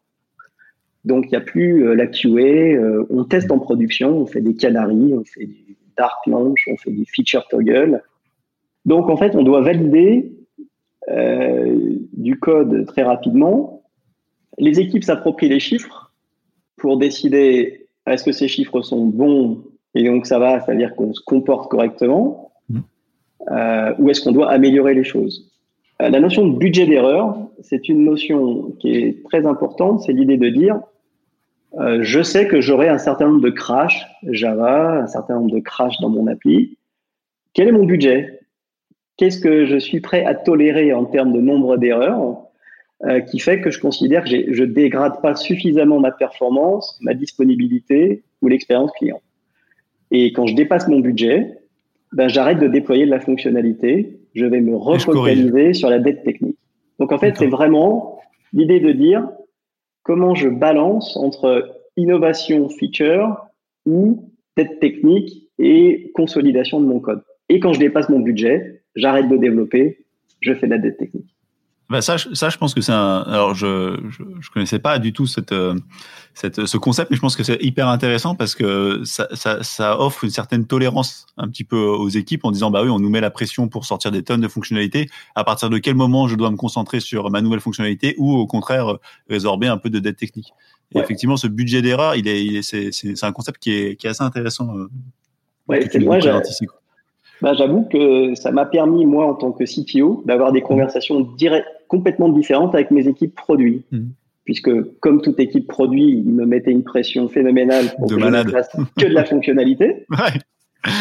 [1.03, 2.29] Donc, il n'y a plus euh, la QA.
[2.29, 6.77] Euh, on teste en production, on fait des canaries, on fait du dark launch, on
[6.77, 8.01] fait du feature toggle.
[8.85, 10.31] Donc, en fait, on doit valider
[11.09, 13.83] euh, du code très rapidement.
[14.57, 16.13] Les équipes s'approprient les chiffres
[16.77, 19.63] pour décider est-ce que ces chiffres sont bons
[19.95, 22.79] et donc ça va, c'est-à-dire qu'on se comporte correctement, mmh.
[23.99, 25.51] ou est-ce qu'on doit améliorer les choses.
[25.99, 30.01] la notion de budget d'erreur, c'est une notion qui est très importante.
[30.01, 30.79] C'est l'idée de dire,
[31.79, 35.59] euh, je sais que j'aurai un certain nombre de crashs Java, un certain nombre de
[35.59, 36.77] crashs dans mon appli.
[37.53, 38.41] Quel est mon budget?
[39.17, 42.43] Qu'est-ce que je suis prêt à tolérer en termes de nombre d'erreurs
[43.05, 48.23] euh, qui fait que je considère que je dégrade pas suffisamment ma performance, ma disponibilité
[48.41, 49.21] ou l'expérience client?
[50.11, 51.57] Et quand je dépasse mon budget,
[52.13, 56.57] ben, j'arrête de déployer de la fonctionnalité, je vais me refocaliser sur la dette technique.
[56.99, 58.19] Donc en fait, c'est vraiment
[58.53, 59.27] l'idée de dire
[60.03, 63.37] comment je balance entre innovation feature
[63.85, 67.23] ou dette technique et consolidation de mon code.
[67.49, 70.05] Et quand je dépasse mon budget, j'arrête de développer,
[70.41, 71.35] je fais de la dette technique.
[71.91, 73.19] Bah ça, ça, je pense que c'est un.
[73.27, 75.77] Alors, je, je, je connaissais pas du tout cette, euh,
[76.33, 79.99] cette, ce concept, mais je pense que c'est hyper intéressant parce que ça, ça, ça,
[79.99, 83.09] offre une certaine tolérance un petit peu aux équipes en disant bah oui, on nous
[83.09, 85.09] met la pression pour sortir des tonnes de fonctionnalités.
[85.35, 88.47] À partir de quel moment je dois me concentrer sur ma nouvelle fonctionnalité ou au
[88.47, 88.95] contraire
[89.29, 90.53] résorber un peu de dette technique.
[90.95, 93.95] Et effectivement, ce budget d'erreur, il est, il est, c'est, c'est un concept qui est,
[93.97, 94.77] qui est assez intéressant.
[94.77, 94.89] Euh,
[95.67, 96.19] ouais, c'est moi,
[97.41, 100.63] bah, j'avoue que ça m'a permis, moi, en tant que CTO, d'avoir des mmh.
[100.63, 101.27] conversations
[101.87, 103.83] complètement différentes avec mes équipes produits.
[103.91, 103.99] Mmh.
[104.43, 108.43] Puisque, comme toute équipe produit, ils me mettaient une pression phénoménale pour que je ne
[108.49, 110.05] fasse que de la fonctionnalité.
[110.09, 110.91] ouais.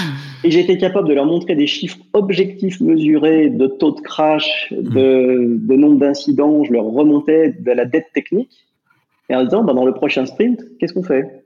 [0.45, 4.95] Et j'étais capable de leur montrer des chiffres objectifs mesurés de taux de crash, mmh.
[4.95, 6.65] de, de nombre d'incidents.
[6.65, 8.67] Je leur remontais de la dette technique.
[9.29, 11.45] Et en disant, bah, dans le prochain sprint, qu'est-ce qu'on fait?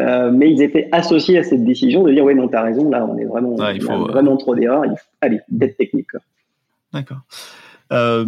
[0.00, 3.04] Euh, mais ils étaient associés à cette décision de dire oui non t'as raison là
[3.04, 4.84] on est vraiment vraiment trop d'erreurs
[5.20, 6.08] allez dette technique
[6.92, 7.20] d'accord.
[7.92, 8.24] Euh,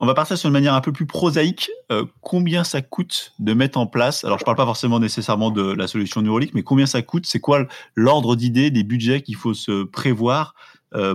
[0.00, 1.70] on va partir sur une manière un peu plus prosaïque.
[1.90, 4.22] Euh, combien ça coûte de mettre en place?
[4.22, 7.26] Alors je parle pas forcément nécessairement de la solution Neuralink mais combien ça coûte?
[7.26, 10.54] C'est quoi l'ordre d'idée des budgets qu'il faut se prévoir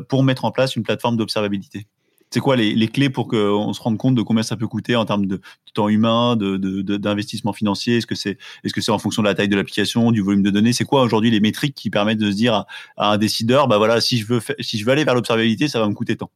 [0.10, 1.88] pour mettre en place une plateforme d'observabilité?
[2.34, 5.06] C'est quoi les, clés pour qu'on se rende compte de combien ça peut coûter en
[5.06, 5.40] termes de,
[5.76, 7.98] temps humain, d'investissement de, financier?
[7.98, 8.40] Est-ce que c'est
[8.74, 10.74] que c'est en fonction de la taille de l'application, du volume de données?
[10.74, 12.66] C'est quoi aujourd'hui les métriques qui permettent de se dire
[12.98, 15.80] à, un décideur, bah voilà, si je veux si je veux aller vers l'observabilité, ça
[15.80, 16.32] va me coûter tant?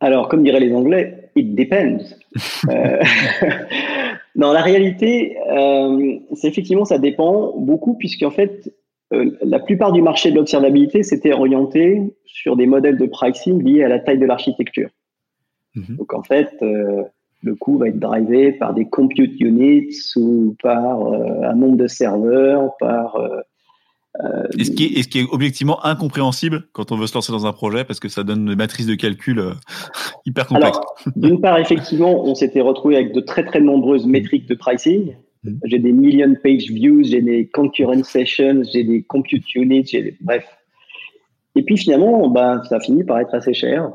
[0.00, 1.98] Alors, comme diraient les Anglais, it depends.
[2.68, 3.00] euh,
[4.34, 8.74] non, la réalité, euh, c'est effectivement ça dépend beaucoup puisqu'en fait,
[9.12, 13.82] euh, la plupart du marché de l'observabilité s'était orienté sur des modèles de pricing liés
[13.82, 14.90] à la taille de l'architecture.
[15.74, 15.96] Mhm.
[15.96, 17.04] Donc en fait, euh,
[17.42, 21.86] le coût va être drivé par des compute units ou par euh, un nombre de
[21.86, 23.16] serveurs, par
[24.58, 27.46] et ce, qui est, ce qui est objectivement incompréhensible quand on veut se lancer dans
[27.46, 29.40] un projet parce que ça donne des matrices de calcul
[30.26, 30.80] hyper complexes.
[31.14, 35.14] D'une part, effectivement, on s'était retrouvé avec de très très nombreuses métriques de pricing.
[35.64, 40.46] J'ai des million page views, j'ai des concurrent sessions, j'ai des compute units, j'ai bref.
[41.54, 43.90] Et puis finalement, bah, ça finit par être assez cher.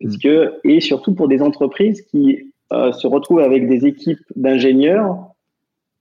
[0.00, 0.50] Parce mm.
[0.64, 5.16] et surtout pour des entreprises qui euh, se retrouvent avec des équipes d'ingénieurs,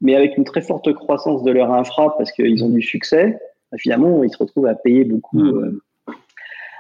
[0.02, 3.38] mais avec une très forte croissance de leur infra parce qu'ils ont du succès,
[3.72, 5.40] bah, finalement, ils se retrouvent à payer beaucoup.
[5.40, 5.64] Mm.
[5.64, 5.82] Euh.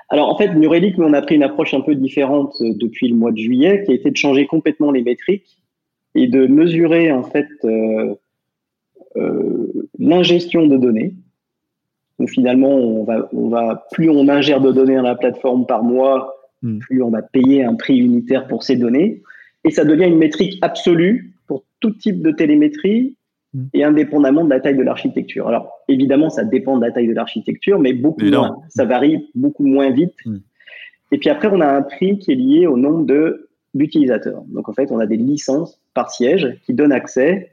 [0.09, 3.07] Alors en fait, New Relic, on a pris une approche un peu différente euh, depuis
[3.07, 5.57] le mois de juillet, qui a été de changer complètement les métriques
[6.15, 8.15] et de mesurer en fait euh,
[9.17, 11.13] euh, l'ingestion de données.
[12.17, 15.83] Donc finalement, on va, on va, plus on ingère de données dans la plateforme par
[15.83, 16.79] mois, hmm.
[16.79, 19.21] plus on va payer un prix unitaire pour ces données.
[19.65, 23.17] Et ça devient une métrique absolue pour tout type de télémétrie
[23.53, 23.65] hmm.
[23.73, 25.49] et indépendamment de la taille de l'architecture.
[25.49, 28.55] Alors évidemment, ça dépend de la taille de l'architecture, mais beaucoup moins.
[28.69, 30.13] Ça varie beaucoup moins vite.
[30.25, 30.37] Hmm.
[31.11, 34.41] Et puis après, on a un prix qui est lié au nombre de d'utilisateurs.
[34.47, 37.51] Donc en fait, on a des licences par siège qui donnent accès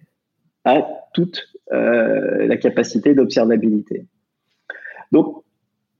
[0.64, 4.04] à toute euh, la capacité d'observabilité.
[5.12, 5.42] Donc,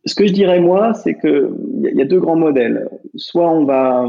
[0.04, 2.88] ce que je dirais moi, c'est que il y, a deux grands modèles.
[3.14, 4.04] Soit on va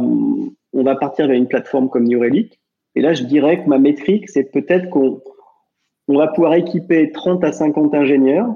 [0.76, 2.60] on va partir vers une plateforme comme New Relic,
[2.96, 5.22] et là je dirais que ma métrique, c'est peut-être qu'on
[6.08, 8.50] on va pouvoir équiper 30 à 50 ingénieurs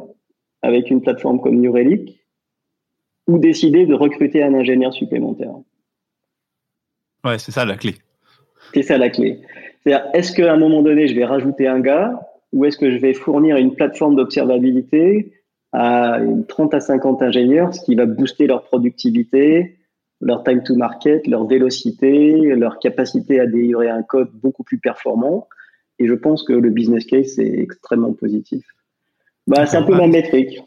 [0.64, 2.20] avec une plateforme comme New Relic,
[3.28, 5.54] ou décider de recruter un ingénieur supplémentaire.
[7.24, 7.96] Ouais, c'est ça la clé.
[8.74, 9.40] C'est ça la clé.
[9.84, 12.20] C'est-à-dire, est-ce qu'à un moment donné, je vais rajouter un gars
[12.54, 15.34] ou est-ce que je vais fournir une plateforme d'observabilité
[15.74, 19.78] à 30 à 50 ingénieurs, ce qui va booster leur productivité,
[20.22, 25.48] leur time to market, leur vélocité, leur capacité à délivrer un code beaucoup plus performant?
[26.00, 28.64] Et je pense que le business case est extrêmement positif.
[29.48, 30.60] Bah, c'est un peu ma métrique.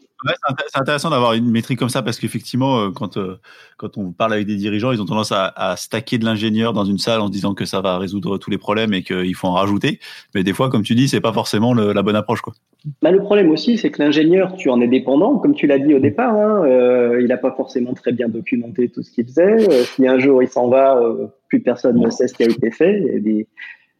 [0.67, 3.39] C'est intéressant d'avoir une métrique comme ça parce qu'effectivement, euh, quand, euh,
[3.77, 6.85] quand on parle avec des dirigeants, ils ont tendance à, à stacker de l'ingénieur dans
[6.85, 9.53] une salle en disant que ça va résoudre tous les problèmes et qu'il faut en
[9.53, 9.99] rajouter.
[10.35, 12.41] Mais des fois, comme tu dis, c'est pas forcément la bonne approche.
[12.41, 12.53] Quoi.
[13.01, 15.93] Bah, le problème aussi, c'est que l'ingénieur, tu en es dépendant, comme tu l'as dit
[15.93, 16.35] au départ.
[16.35, 19.85] Hein, euh, il n'a pas forcément très bien documenté tout ce qu'il faisait.
[19.85, 21.01] si un jour il s'en va,
[21.47, 23.03] plus personne ne sait ce qui a été fait.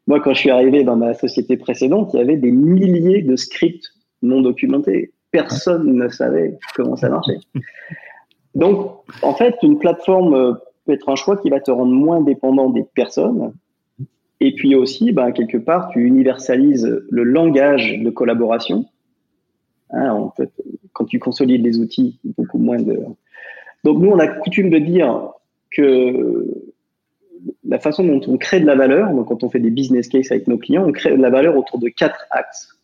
[0.08, 3.36] Moi, quand je suis arrivé dans ma société précédente, il y avait des milliers de
[3.36, 7.40] scripts non documentés personne ne savait comment ça marchait.
[8.56, 10.54] Donc, en fait, une plateforme euh,
[10.86, 13.54] peut être un choix qui va te rendre moins dépendant des personnes.
[14.40, 18.86] Et puis aussi, ben, quelque part, tu universalises le langage de collaboration.
[19.92, 20.52] Hein, en fait,
[20.94, 23.00] quand tu consolides les outils, beaucoup moins de.
[23.84, 25.32] Donc, nous, on a coutume de dire
[25.70, 26.46] que
[27.64, 30.48] la façon dont on crée de la valeur, quand on fait des business cases avec
[30.48, 32.81] nos clients, on crée de la valeur autour de quatre axes.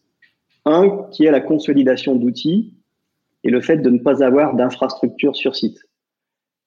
[0.68, 2.74] Un qui est la consolidation d'outils
[3.45, 5.80] et le fait de ne pas avoir d'infrastructure sur site.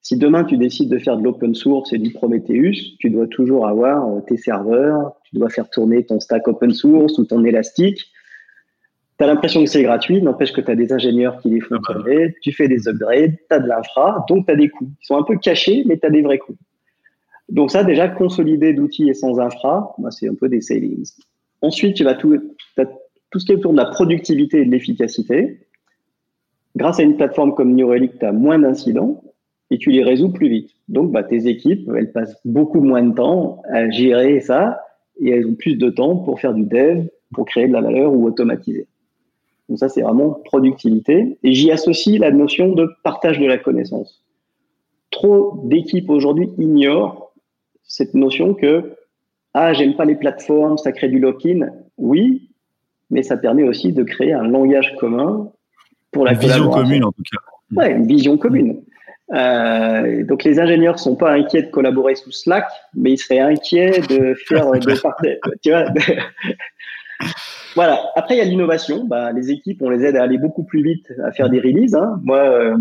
[0.00, 3.66] Si demain tu décides de faire de l'open source et du Prometheus, tu dois toujours
[3.66, 8.06] avoir euh, tes serveurs, tu dois faire tourner ton stack open source ou ton élastique.
[9.18, 11.76] Tu as l'impression que c'est gratuit, n'empêche que tu as des ingénieurs qui les font
[11.76, 14.70] ah bah tourner, tu fais des upgrades, tu as de l'infra, donc tu as des
[14.70, 14.90] coûts.
[15.02, 16.56] Ils sont un peu cachés, mais tu as des vrais coûts.
[17.50, 21.04] Donc ça, déjà, consolider d'outils et sans infra, bah, c'est un peu des savings.
[21.60, 22.40] Ensuite, tu vas tout,
[23.30, 25.60] tout ce qui est autour de la productivité et de l'efficacité.
[26.76, 29.22] Grâce à une plateforme comme New Relic, tu as moins d'incidents
[29.70, 30.70] et tu les résous plus vite.
[30.88, 34.80] Donc, bah, tes équipes, elles passent beaucoup moins de temps à gérer ça
[35.20, 38.12] et elles ont plus de temps pour faire du dev, pour créer de la valeur
[38.12, 38.86] ou automatiser.
[39.68, 41.38] Donc ça, c'est vraiment productivité.
[41.44, 44.24] Et j'y associe la notion de partage de la connaissance.
[45.10, 47.32] Trop d'équipes aujourd'hui ignorent
[47.84, 48.96] cette notion que
[49.54, 51.70] ah, j'aime pas les plateformes, ça crée du lock-in.
[51.98, 52.49] Oui,
[53.10, 55.50] mais ça permet aussi de créer un langage commun
[56.12, 57.38] pour la une vision commune en tout cas.
[57.76, 58.82] Ouais, une vision commune.
[59.32, 64.00] Euh, donc les ingénieurs sont pas inquiets de collaborer sous Slack, mais ils seraient inquiets
[64.00, 65.38] de faire des partages.
[65.62, 65.84] Tu vois
[67.76, 68.00] voilà.
[68.16, 69.04] Après il y a l'innovation.
[69.04, 71.94] Bah, les équipes, on les aide à aller beaucoup plus vite, à faire des releases.
[71.94, 72.20] Hein.
[72.24, 72.76] Moi, euh,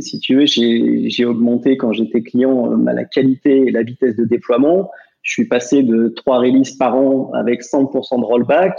[0.00, 4.24] si tu veux, j'ai augmenté quand j'étais client euh, la qualité et la vitesse de
[4.24, 4.90] déploiement.
[5.22, 8.78] Je suis passé de trois releases par an avec 100% de rollback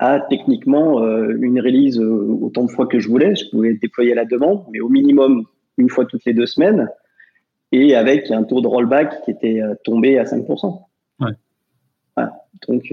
[0.00, 3.36] à techniquement euh, une release euh, autant de fois que je voulais.
[3.36, 5.44] Je pouvais déployer à la demande, mais au minimum
[5.76, 6.88] une fois toutes les deux semaines,
[7.70, 10.82] et avec un taux de rollback qui était euh, tombé à 5%.
[11.20, 12.24] Ouais.
[12.68, 12.92] Donc,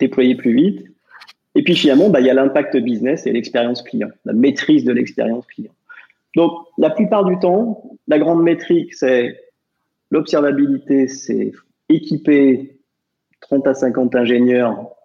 [0.00, 0.86] déployer plus vite.
[1.54, 4.92] Et puis finalement, bah, il y a l'impact business et l'expérience client, la maîtrise de
[4.92, 5.72] l'expérience client.
[6.36, 9.38] Donc, la plupart du temps, la grande métrique, c'est
[10.10, 11.52] l'observabilité, c'est
[11.90, 12.78] équiper
[13.40, 14.97] 30 à 50 ingénieurs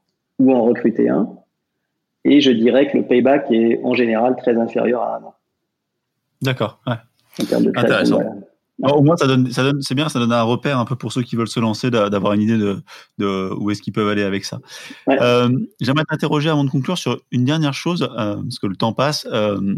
[0.44, 1.30] ou en recruter un.
[2.26, 5.36] Et je dirais que le payback est en général très inférieur à un an.
[6.42, 6.80] D'accord.
[6.88, 6.96] Ouais.
[7.76, 8.20] Intéressant.
[8.82, 11.12] au moins, ça donne, ça donne, c'est bien, ça donne un repère un peu pour
[11.12, 12.82] ceux qui veulent se lancer, d'avoir une idée de,
[13.18, 14.60] de où est-ce qu'ils peuvent aller avec ça.
[15.10, 15.50] Euh,
[15.82, 19.28] j'aimerais t'interroger avant de conclure sur une dernière chose, euh, parce que le temps passe.
[19.32, 19.76] Euh,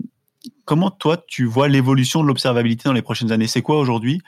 [0.66, 3.48] comment toi, tu vois l'évolution de l'observabilité dans les prochaines années?
[3.48, 4.22] C'est quoi aujourd'hui?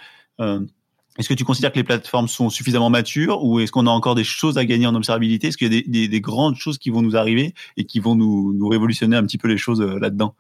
[1.17, 4.15] Est-ce que tu considères que les plateformes sont suffisamment matures ou est-ce qu'on a encore
[4.15, 5.47] des choses à gagner en observabilité?
[5.47, 8.15] Est-ce qu'il y a des, des, grandes choses qui vont nous arriver et qui vont
[8.15, 10.35] nous, révolutionner un petit peu les choses euh, là-dedans?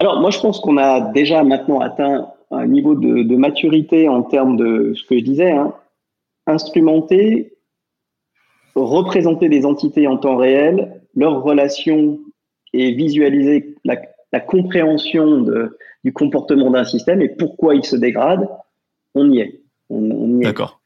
[0.00, 4.56] Alors moi je pense qu'on a déjà maintenant atteint un niveau de, maturité en termes
[4.56, 5.72] de ce que je disais, hein,
[6.46, 7.54] instrumenter,
[8.74, 12.18] représenter des entités en temps réel, leurs relations
[12.72, 13.96] et visualiser la,
[14.40, 15.46] compréhension
[16.02, 18.48] du comportement d'un système et pourquoi il se dégrade
[19.14, 19.60] on y est.
[19.90, 20.80] On, D'accord.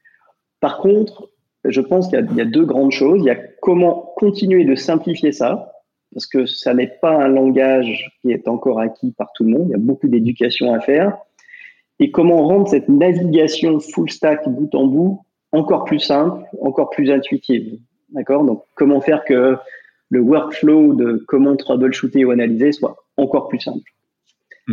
[0.60, 1.30] Par contre,
[1.64, 3.20] je pense qu'il y, a deux grandes choses.
[3.20, 5.72] Il y a comment continuer de simplifier ça,
[6.12, 9.66] parce que ça n'est pas un langage qui est encore acquis par tout le monde.
[9.68, 11.16] Il y a beaucoup d'éducation à faire.
[12.00, 15.22] Et comment rendre cette navigation full stack bout en bout
[15.52, 17.78] encore plus simple, encore plus intuitive.
[18.10, 18.44] D'accord?
[18.44, 19.56] Donc, comment faire que
[20.10, 23.90] le workflow de comment troubleshooter ou analyser soit encore plus simple.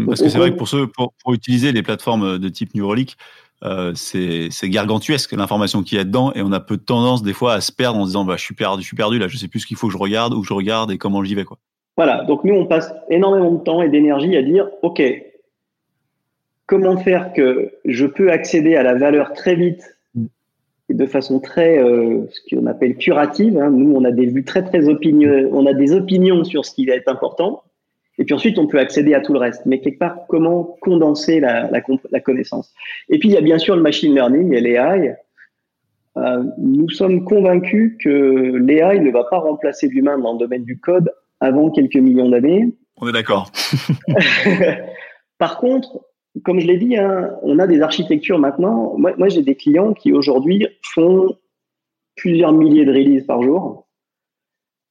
[0.05, 3.15] Parce que c'est vrai que pour, ceux, pour, utiliser les plateformes de type Neuralink,
[3.63, 7.33] euh, c'est gargantuesque l'information qu'il y a dedans et on a peu de tendance des
[7.33, 9.27] fois à se perdre en se disant bah, je suis perdu, je suis perdu là,
[9.27, 11.35] je sais plus ce qu'il faut que je regarde, où je regarde et comment j'y
[11.35, 11.57] vais quoi.
[11.97, 15.01] Voilà, donc nous on passe énormément de temps et d'énergie à dire ok,
[16.65, 19.97] comment faire que je peux accéder à la valeur très vite
[20.89, 23.57] et de façon très euh, ce qu'on appelle curative.
[23.57, 23.71] Hein.
[23.71, 26.85] Nous on a des vues très très opinion, on a des opinions sur ce qui
[26.85, 27.63] va être important
[28.17, 29.65] et puis ensuite, on peut accéder à tout le reste.
[29.65, 32.73] Mais quelque part, comment condenser la, la, la connaissance?
[33.09, 35.15] Et puis, il y a bien sûr le machine learning et l'AI.
[36.17, 40.79] Euh, nous sommes convaincus que l'AI ne va pas remplacer l'humain dans le domaine du
[40.79, 41.11] code
[41.41, 42.73] avant quelques millions d'années.
[42.97, 43.51] On est d'accord.
[45.37, 46.05] Par contre,
[46.43, 48.95] comme je l'ai dit, hein, on a des architectures maintenant.
[48.97, 51.35] Moi, moi j'ai des clients qui aujourd'hui font
[52.15, 53.87] plusieurs milliers de releases par jour,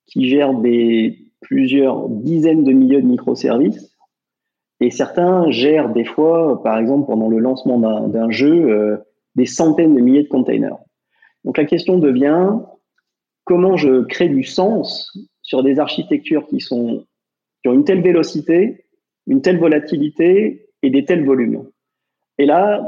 [0.07, 3.95] qui gèrent des plusieurs dizaines de milliers de microservices.
[4.81, 7.79] Et certains gèrent des fois, par exemple, pendant le lancement
[8.09, 8.97] d'un jeu, euh,
[9.37, 10.77] des centaines de milliers de containers.
[11.45, 12.59] Donc la question devient
[13.45, 17.05] comment je crée du sens sur des architectures qui, sont,
[17.63, 18.87] qui ont une telle vélocité,
[19.27, 21.69] une telle volatilité et des tels volumes?
[22.39, 22.83] Et là,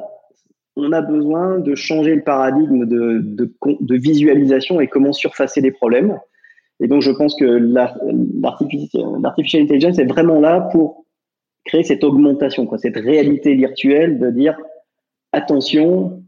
[0.77, 6.19] on a besoin de changer le paradigme de, de, visualisation et comment surfacer les problèmes.
[6.81, 11.07] Et donc, je pense que l'artificial intelligence est vraiment là pour
[11.65, 14.57] créer cette augmentation, quoi, cette réalité virtuelle de dire
[15.33, 16.23] attention,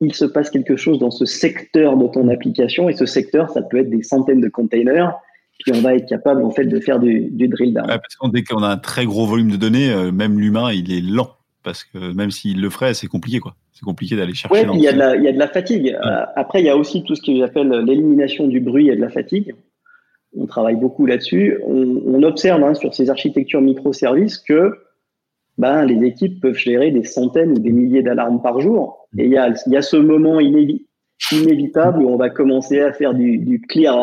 [0.00, 3.62] il se passe quelque chose dans ce secteur de ton application et ce secteur, ça
[3.62, 5.14] peut être des centaines de containers.
[5.60, 7.86] Puis on va être capable en fait de faire du, drill down.
[7.86, 10.92] parce qu'on dès qu'on a un très gros volume de données, euh, même l'humain, il
[10.92, 11.30] est lent
[11.64, 13.56] parce que même s'il le ferait, c'est compliqué quoi.
[13.72, 14.66] C'est compliqué d'aller chercher.
[14.66, 15.96] Oui, il y, a de la, il y a de la fatigue.
[16.04, 19.00] Euh, après, il y a aussi tout ce que j'appelle l'élimination du bruit et de
[19.00, 19.54] la fatigue.
[20.36, 21.58] On travaille beaucoup là-dessus.
[21.66, 24.72] On, observe hein, sur ces architectures microservices que
[25.58, 29.08] ben, les équipes peuvent gérer des centaines ou des milliers d'alarmes par jour.
[29.18, 30.40] Et il y a, il y a ce moment
[31.32, 33.94] inévitable où on va commencer à faire du, du clear.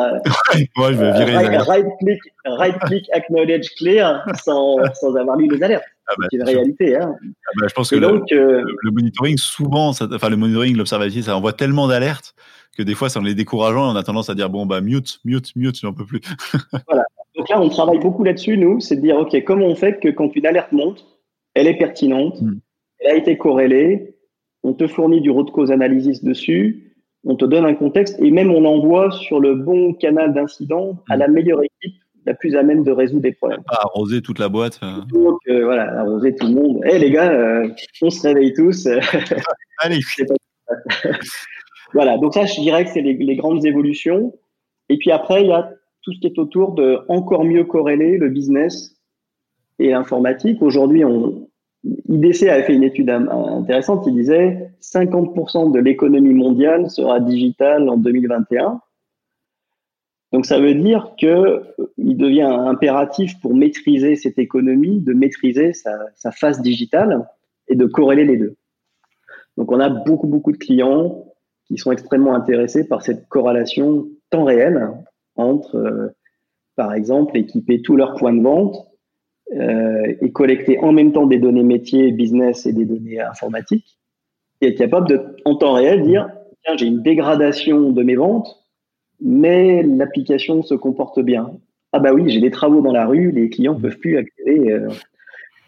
[0.78, 5.48] Moi, je vais virer euh, right, click, right click acknowledge clear sans, sans avoir lu
[5.50, 5.84] les alertes.
[6.08, 6.98] Ah bah, c'est une réalité.
[6.98, 7.14] Hein.
[7.22, 11.26] Ah bah, je pense que donc, euh, le, monitoring, souvent, ça, enfin le monitoring, l'observatif,
[11.26, 12.34] ça envoie tellement d'alertes
[12.78, 15.20] que des fois, ça en est décourageant on a tendance à dire bon bah mute,
[15.26, 16.22] mute, mute, j'en peux plus.
[16.88, 17.04] voilà.
[17.36, 20.10] Donc là, on travaille beaucoup là-dessus, nous, c'est de dire ok, comment on fait que
[20.10, 21.06] quand une alerte monte,
[21.54, 22.60] elle est pertinente, hmm.
[23.00, 24.16] elle a été corrélée,
[24.64, 26.91] on te fournit du root cause analysis dessus,
[27.24, 31.16] on te donne un contexte et même on envoie sur le bon canal d'incident à
[31.16, 31.20] hmm.
[31.20, 31.96] la meilleure équipe
[32.26, 33.64] la plus à même de résoudre des problèmes.
[33.64, 34.80] Pas arroser toute la boîte.
[34.84, 35.02] Euh.
[35.12, 36.82] Donc euh, voilà, arroser tout le monde.
[36.86, 37.68] Eh les gars, euh,
[38.02, 38.88] on se réveille tous.
[39.80, 40.00] Allez.
[41.94, 44.34] voilà, donc ça, je dirais que c'est les, les, grandes évolutions.
[44.90, 45.72] Et puis après, il y a
[46.04, 48.96] tout ce qui est autour de encore mieux corréler le business
[49.80, 50.62] et l'informatique.
[50.62, 51.50] Aujourd'hui, on,
[51.84, 57.98] IDC a fait une étude intéressante qui disait 50% de l'économie mondiale sera digitale en
[57.98, 58.80] 2021.
[60.32, 61.64] Donc ça veut dire que
[61.98, 67.28] il devient impératif pour maîtriser cette économie de maîtriser sa, sa phase digitale
[67.68, 68.56] et de corréler les deux.
[69.58, 71.26] Donc on a beaucoup beaucoup de clients
[71.66, 74.92] qui sont extrêmement intéressés par cette corrélation temps réel
[75.36, 76.16] entre, euh,
[76.76, 78.91] par exemple, équiper tous leurs points de vente
[79.54, 83.98] euh, et collecter en même temps des données métiers, business et des données informatiques,
[84.62, 86.30] et être capable de, en temps réel, dire
[86.64, 88.64] tiens, j'ai une dégradation de mes ventes,
[89.20, 91.52] mais l'application se comporte bien.
[91.94, 94.72] Ah bah oui, j'ai des travaux dans la rue, les clients peuvent plus accéder.
[94.72, 94.90] Euh,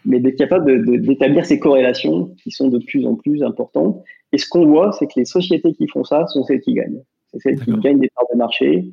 [0.06, 4.02] mais d'être capable d'établir ces corrélations qui sont de plus en plus importantes.
[4.32, 7.02] Et ce qu'on voit, c'est que les sociétés qui font ça sont celles qui gagnent.
[7.28, 8.92] C'est celles qui gagnent des parts de marché,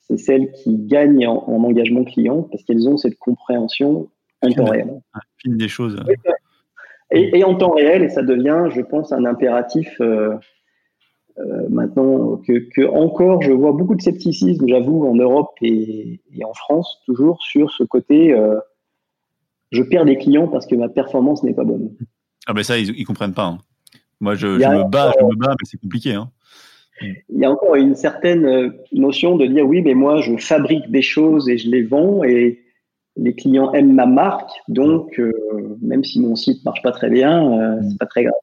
[0.00, 4.08] c'est celles qui gagnent en, en engagement client parce qu'elles ont cette compréhension
[4.42, 5.00] en temps réel.
[5.44, 5.96] des choses.
[7.10, 10.34] Et, en temps réel, et ça devient, je pense, un impératif euh,
[11.38, 17.00] euh, maintenant que, encore, je vois beaucoup de scepticisme, j'avoue, en Europe et, en France,
[17.06, 18.58] toujours sur ce côté, euh,
[19.72, 21.90] je perds des clients parce que ma performance n'est pas bonne.
[22.46, 23.46] Ah ben ça, ils, ne comprennent pas.
[23.46, 23.58] Hein.
[24.20, 26.12] Moi, je, me bats, je me bats, mais c'est compliqué.
[26.12, 26.30] Hein.
[27.00, 31.02] Il y a encore une certaine notion de dire oui, mais moi, je fabrique des
[31.02, 32.67] choses et je les vends et
[33.18, 35.32] les clients aiment ma marque, donc euh,
[35.82, 38.34] même si mon site marche pas très bien, euh, c'est pas très grave.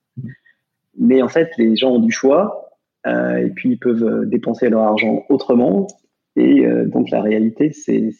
[0.97, 2.71] Mais en fait, les gens ont du choix
[3.07, 5.88] euh, et puis ils peuvent dépenser leur argent autrement.
[6.38, 8.11] Et donc la réalité, c'est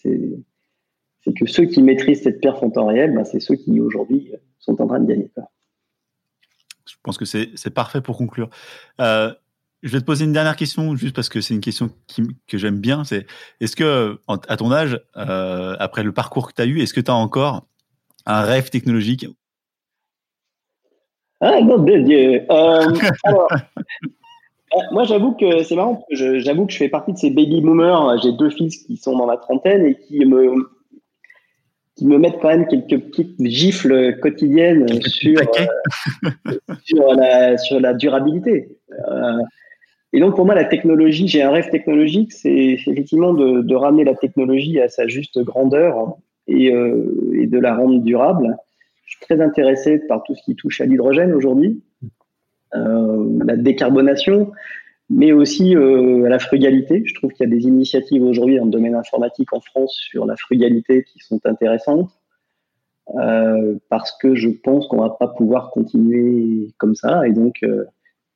[1.26, 4.82] que ceux qui maîtrisent cette perf en temps réel, ben, c'est ceux qui aujourd'hui sont
[4.82, 5.30] en train de gagner.
[6.88, 8.50] Je pense que c'est parfait pour conclure.
[9.86, 11.92] Je vais te poser une dernière question, juste parce que c'est une question
[12.48, 13.04] que j'aime bien.
[13.04, 13.28] C'est
[13.62, 17.02] est-ce que, à ton âge, euh, après le parcours que tu as eu, est-ce que
[17.02, 17.68] tu as encore
[18.26, 19.28] un rêve technologique?
[21.40, 22.42] Ah non, Dieu.
[22.50, 22.94] Euh,
[23.26, 26.04] alors, euh, moi, j'avoue que c'est marrant.
[26.10, 28.20] J'avoue que je fais partie de ces baby boomers.
[28.24, 30.68] J'ai deux fils qui sont dans la trentaine et qui me
[31.96, 35.40] qui me mettent quand même quelques petites gifles quotidiennes sur,
[36.84, 38.80] sur, la, sur la durabilité.
[40.16, 44.16] Et donc, pour moi, la technologie, j'ai un rêve technologique, c'est effectivement de, ramener la
[44.16, 46.16] technologie à sa juste grandeur
[46.48, 48.56] et, euh, et, de la rendre durable.
[49.04, 51.84] Je suis très intéressé par tout ce qui touche à l'hydrogène aujourd'hui,
[52.76, 54.54] euh, la décarbonation,
[55.10, 57.04] mais aussi euh, à la frugalité.
[57.06, 60.26] Je trouve qu'il y a des initiatives aujourd'hui dans le domaine informatique en France sur
[60.26, 62.10] la frugalité qui sont intéressantes.
[63.90, 67.28] parce que je pense qu'on va pas pouvoir continuer comme ça.
[67.28, 67.66] Et donc,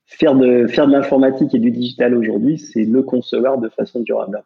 [0.09, 4.43] faire de, l'informatique et du digital aujourd'hui, c'est le concevoir de façon durable.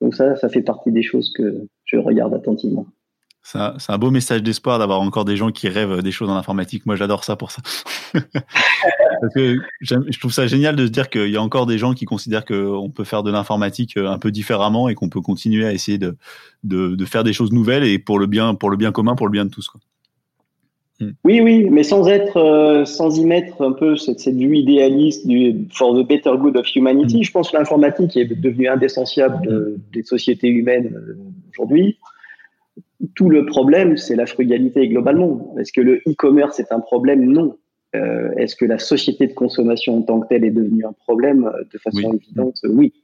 [0.00, 2.86] Donc ça, ça fait partie des choses que je regarde attentivement.
[3.42, 6.84] C'est un, beau message d'espoir d'avoir encore des gens qui rêvent des choses en informatique.
[6.84, 7.62] Moi, j'adore ça pour ça.
[8.12, 11.94] Parce que je trouve ça génial de se dire qu'il y a encore des gens
[11.94, 15.72] qui considèrent qu'on peut faire de l'informatique un peu différemment et qu'on peut continuer à
[15.72, 16.16] essayer de,
[17.04, 19.44] faire des choses nouvelles et pour le bien, pour le bien commun, pour le bien
[19.44, 19.70] de tous.
[20.98, 21.10] Hmm.
[21.24, 25.26] Oui, oui, mais sans être, euh, sans y mettre un peu cette, cette vue idéaliste
[25.26, 27.18] du for the better good of humanity.
[27.18, 27.22] Hmm.
[27.22, 31.18] Je pense que l'informatique est devenue indissociable des sociétés humaines euh,
[31.50, 31.98] aujourd'hui.
[33.14, 35.54] Tout le problème, c'est la frugalité globalement.
[35.60, 37.24] Est-ce que le e-commerce est un problème?
[37.26, 37.58] Non.
[37.94, 41.50] Euh, Est-ce que la société de consommation en tant que telle est devenue un problème
[41.72, 42.56] de façon évidente?
[42.64, 42.94] Oui.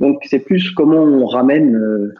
[0.00, 2.12] Donc c'est plus comment on ramène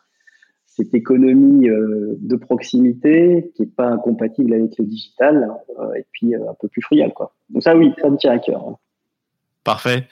[0.79, 5.51] cette économie euh, de proximité qui n'est pas incompatible avec le digital
[5.81, 7.12] euh, et puis euh, un peu plus friable.
[7.14, 7.35] Quoi.
[7.51, 8.64] Donc ça, oui, ça me tient à cœur.
[8.66, 8.76] Hein.
[9.64, 10.07] Parfait.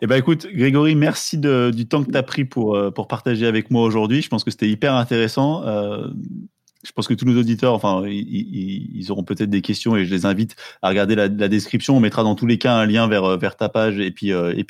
[0.00, 3.72] Eh ben écoute, Grégory, merci du temps que tu as pris pour, pour partager avec
[3.72, 4.22] moi aujourd'hui.
[4.22, 5.64] Je pense que c'était hyper intéressant.
[5.64, 10.24] je pense que tous nos auditeurs, enfin, ils, auront peut-être des questions et je les
[10.24, 11.96] invite à regarder la, description.
[11.96, 14.64] On mettra dans tous les cas un lien vers, vers ta page et puis, et.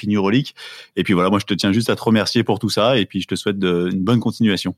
[0.97, 3.05] Et puis voilà, moi je te tiens juste à te remercier pour tout ça et
[3.05, 4.74] puis je te souhaite une bonne continuation.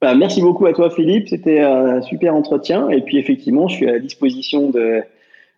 [0.00, 1.28] Bah, merci beaucoup à toi, Philippe.
[1.28, 2.88] C'était un super entretien.
[2.88, 5.02] Et puis, effectivement, je suis à la disposition de,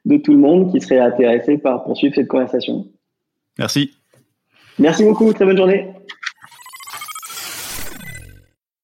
[0.05, 2.87] de tout le monde qui serait intéressé par poursuivre cette conversation.
[3.59, 3.93] Merci.
[4.79, 5.33] Merci beaucoup.
[5.33, 5.92] Très bonne journée.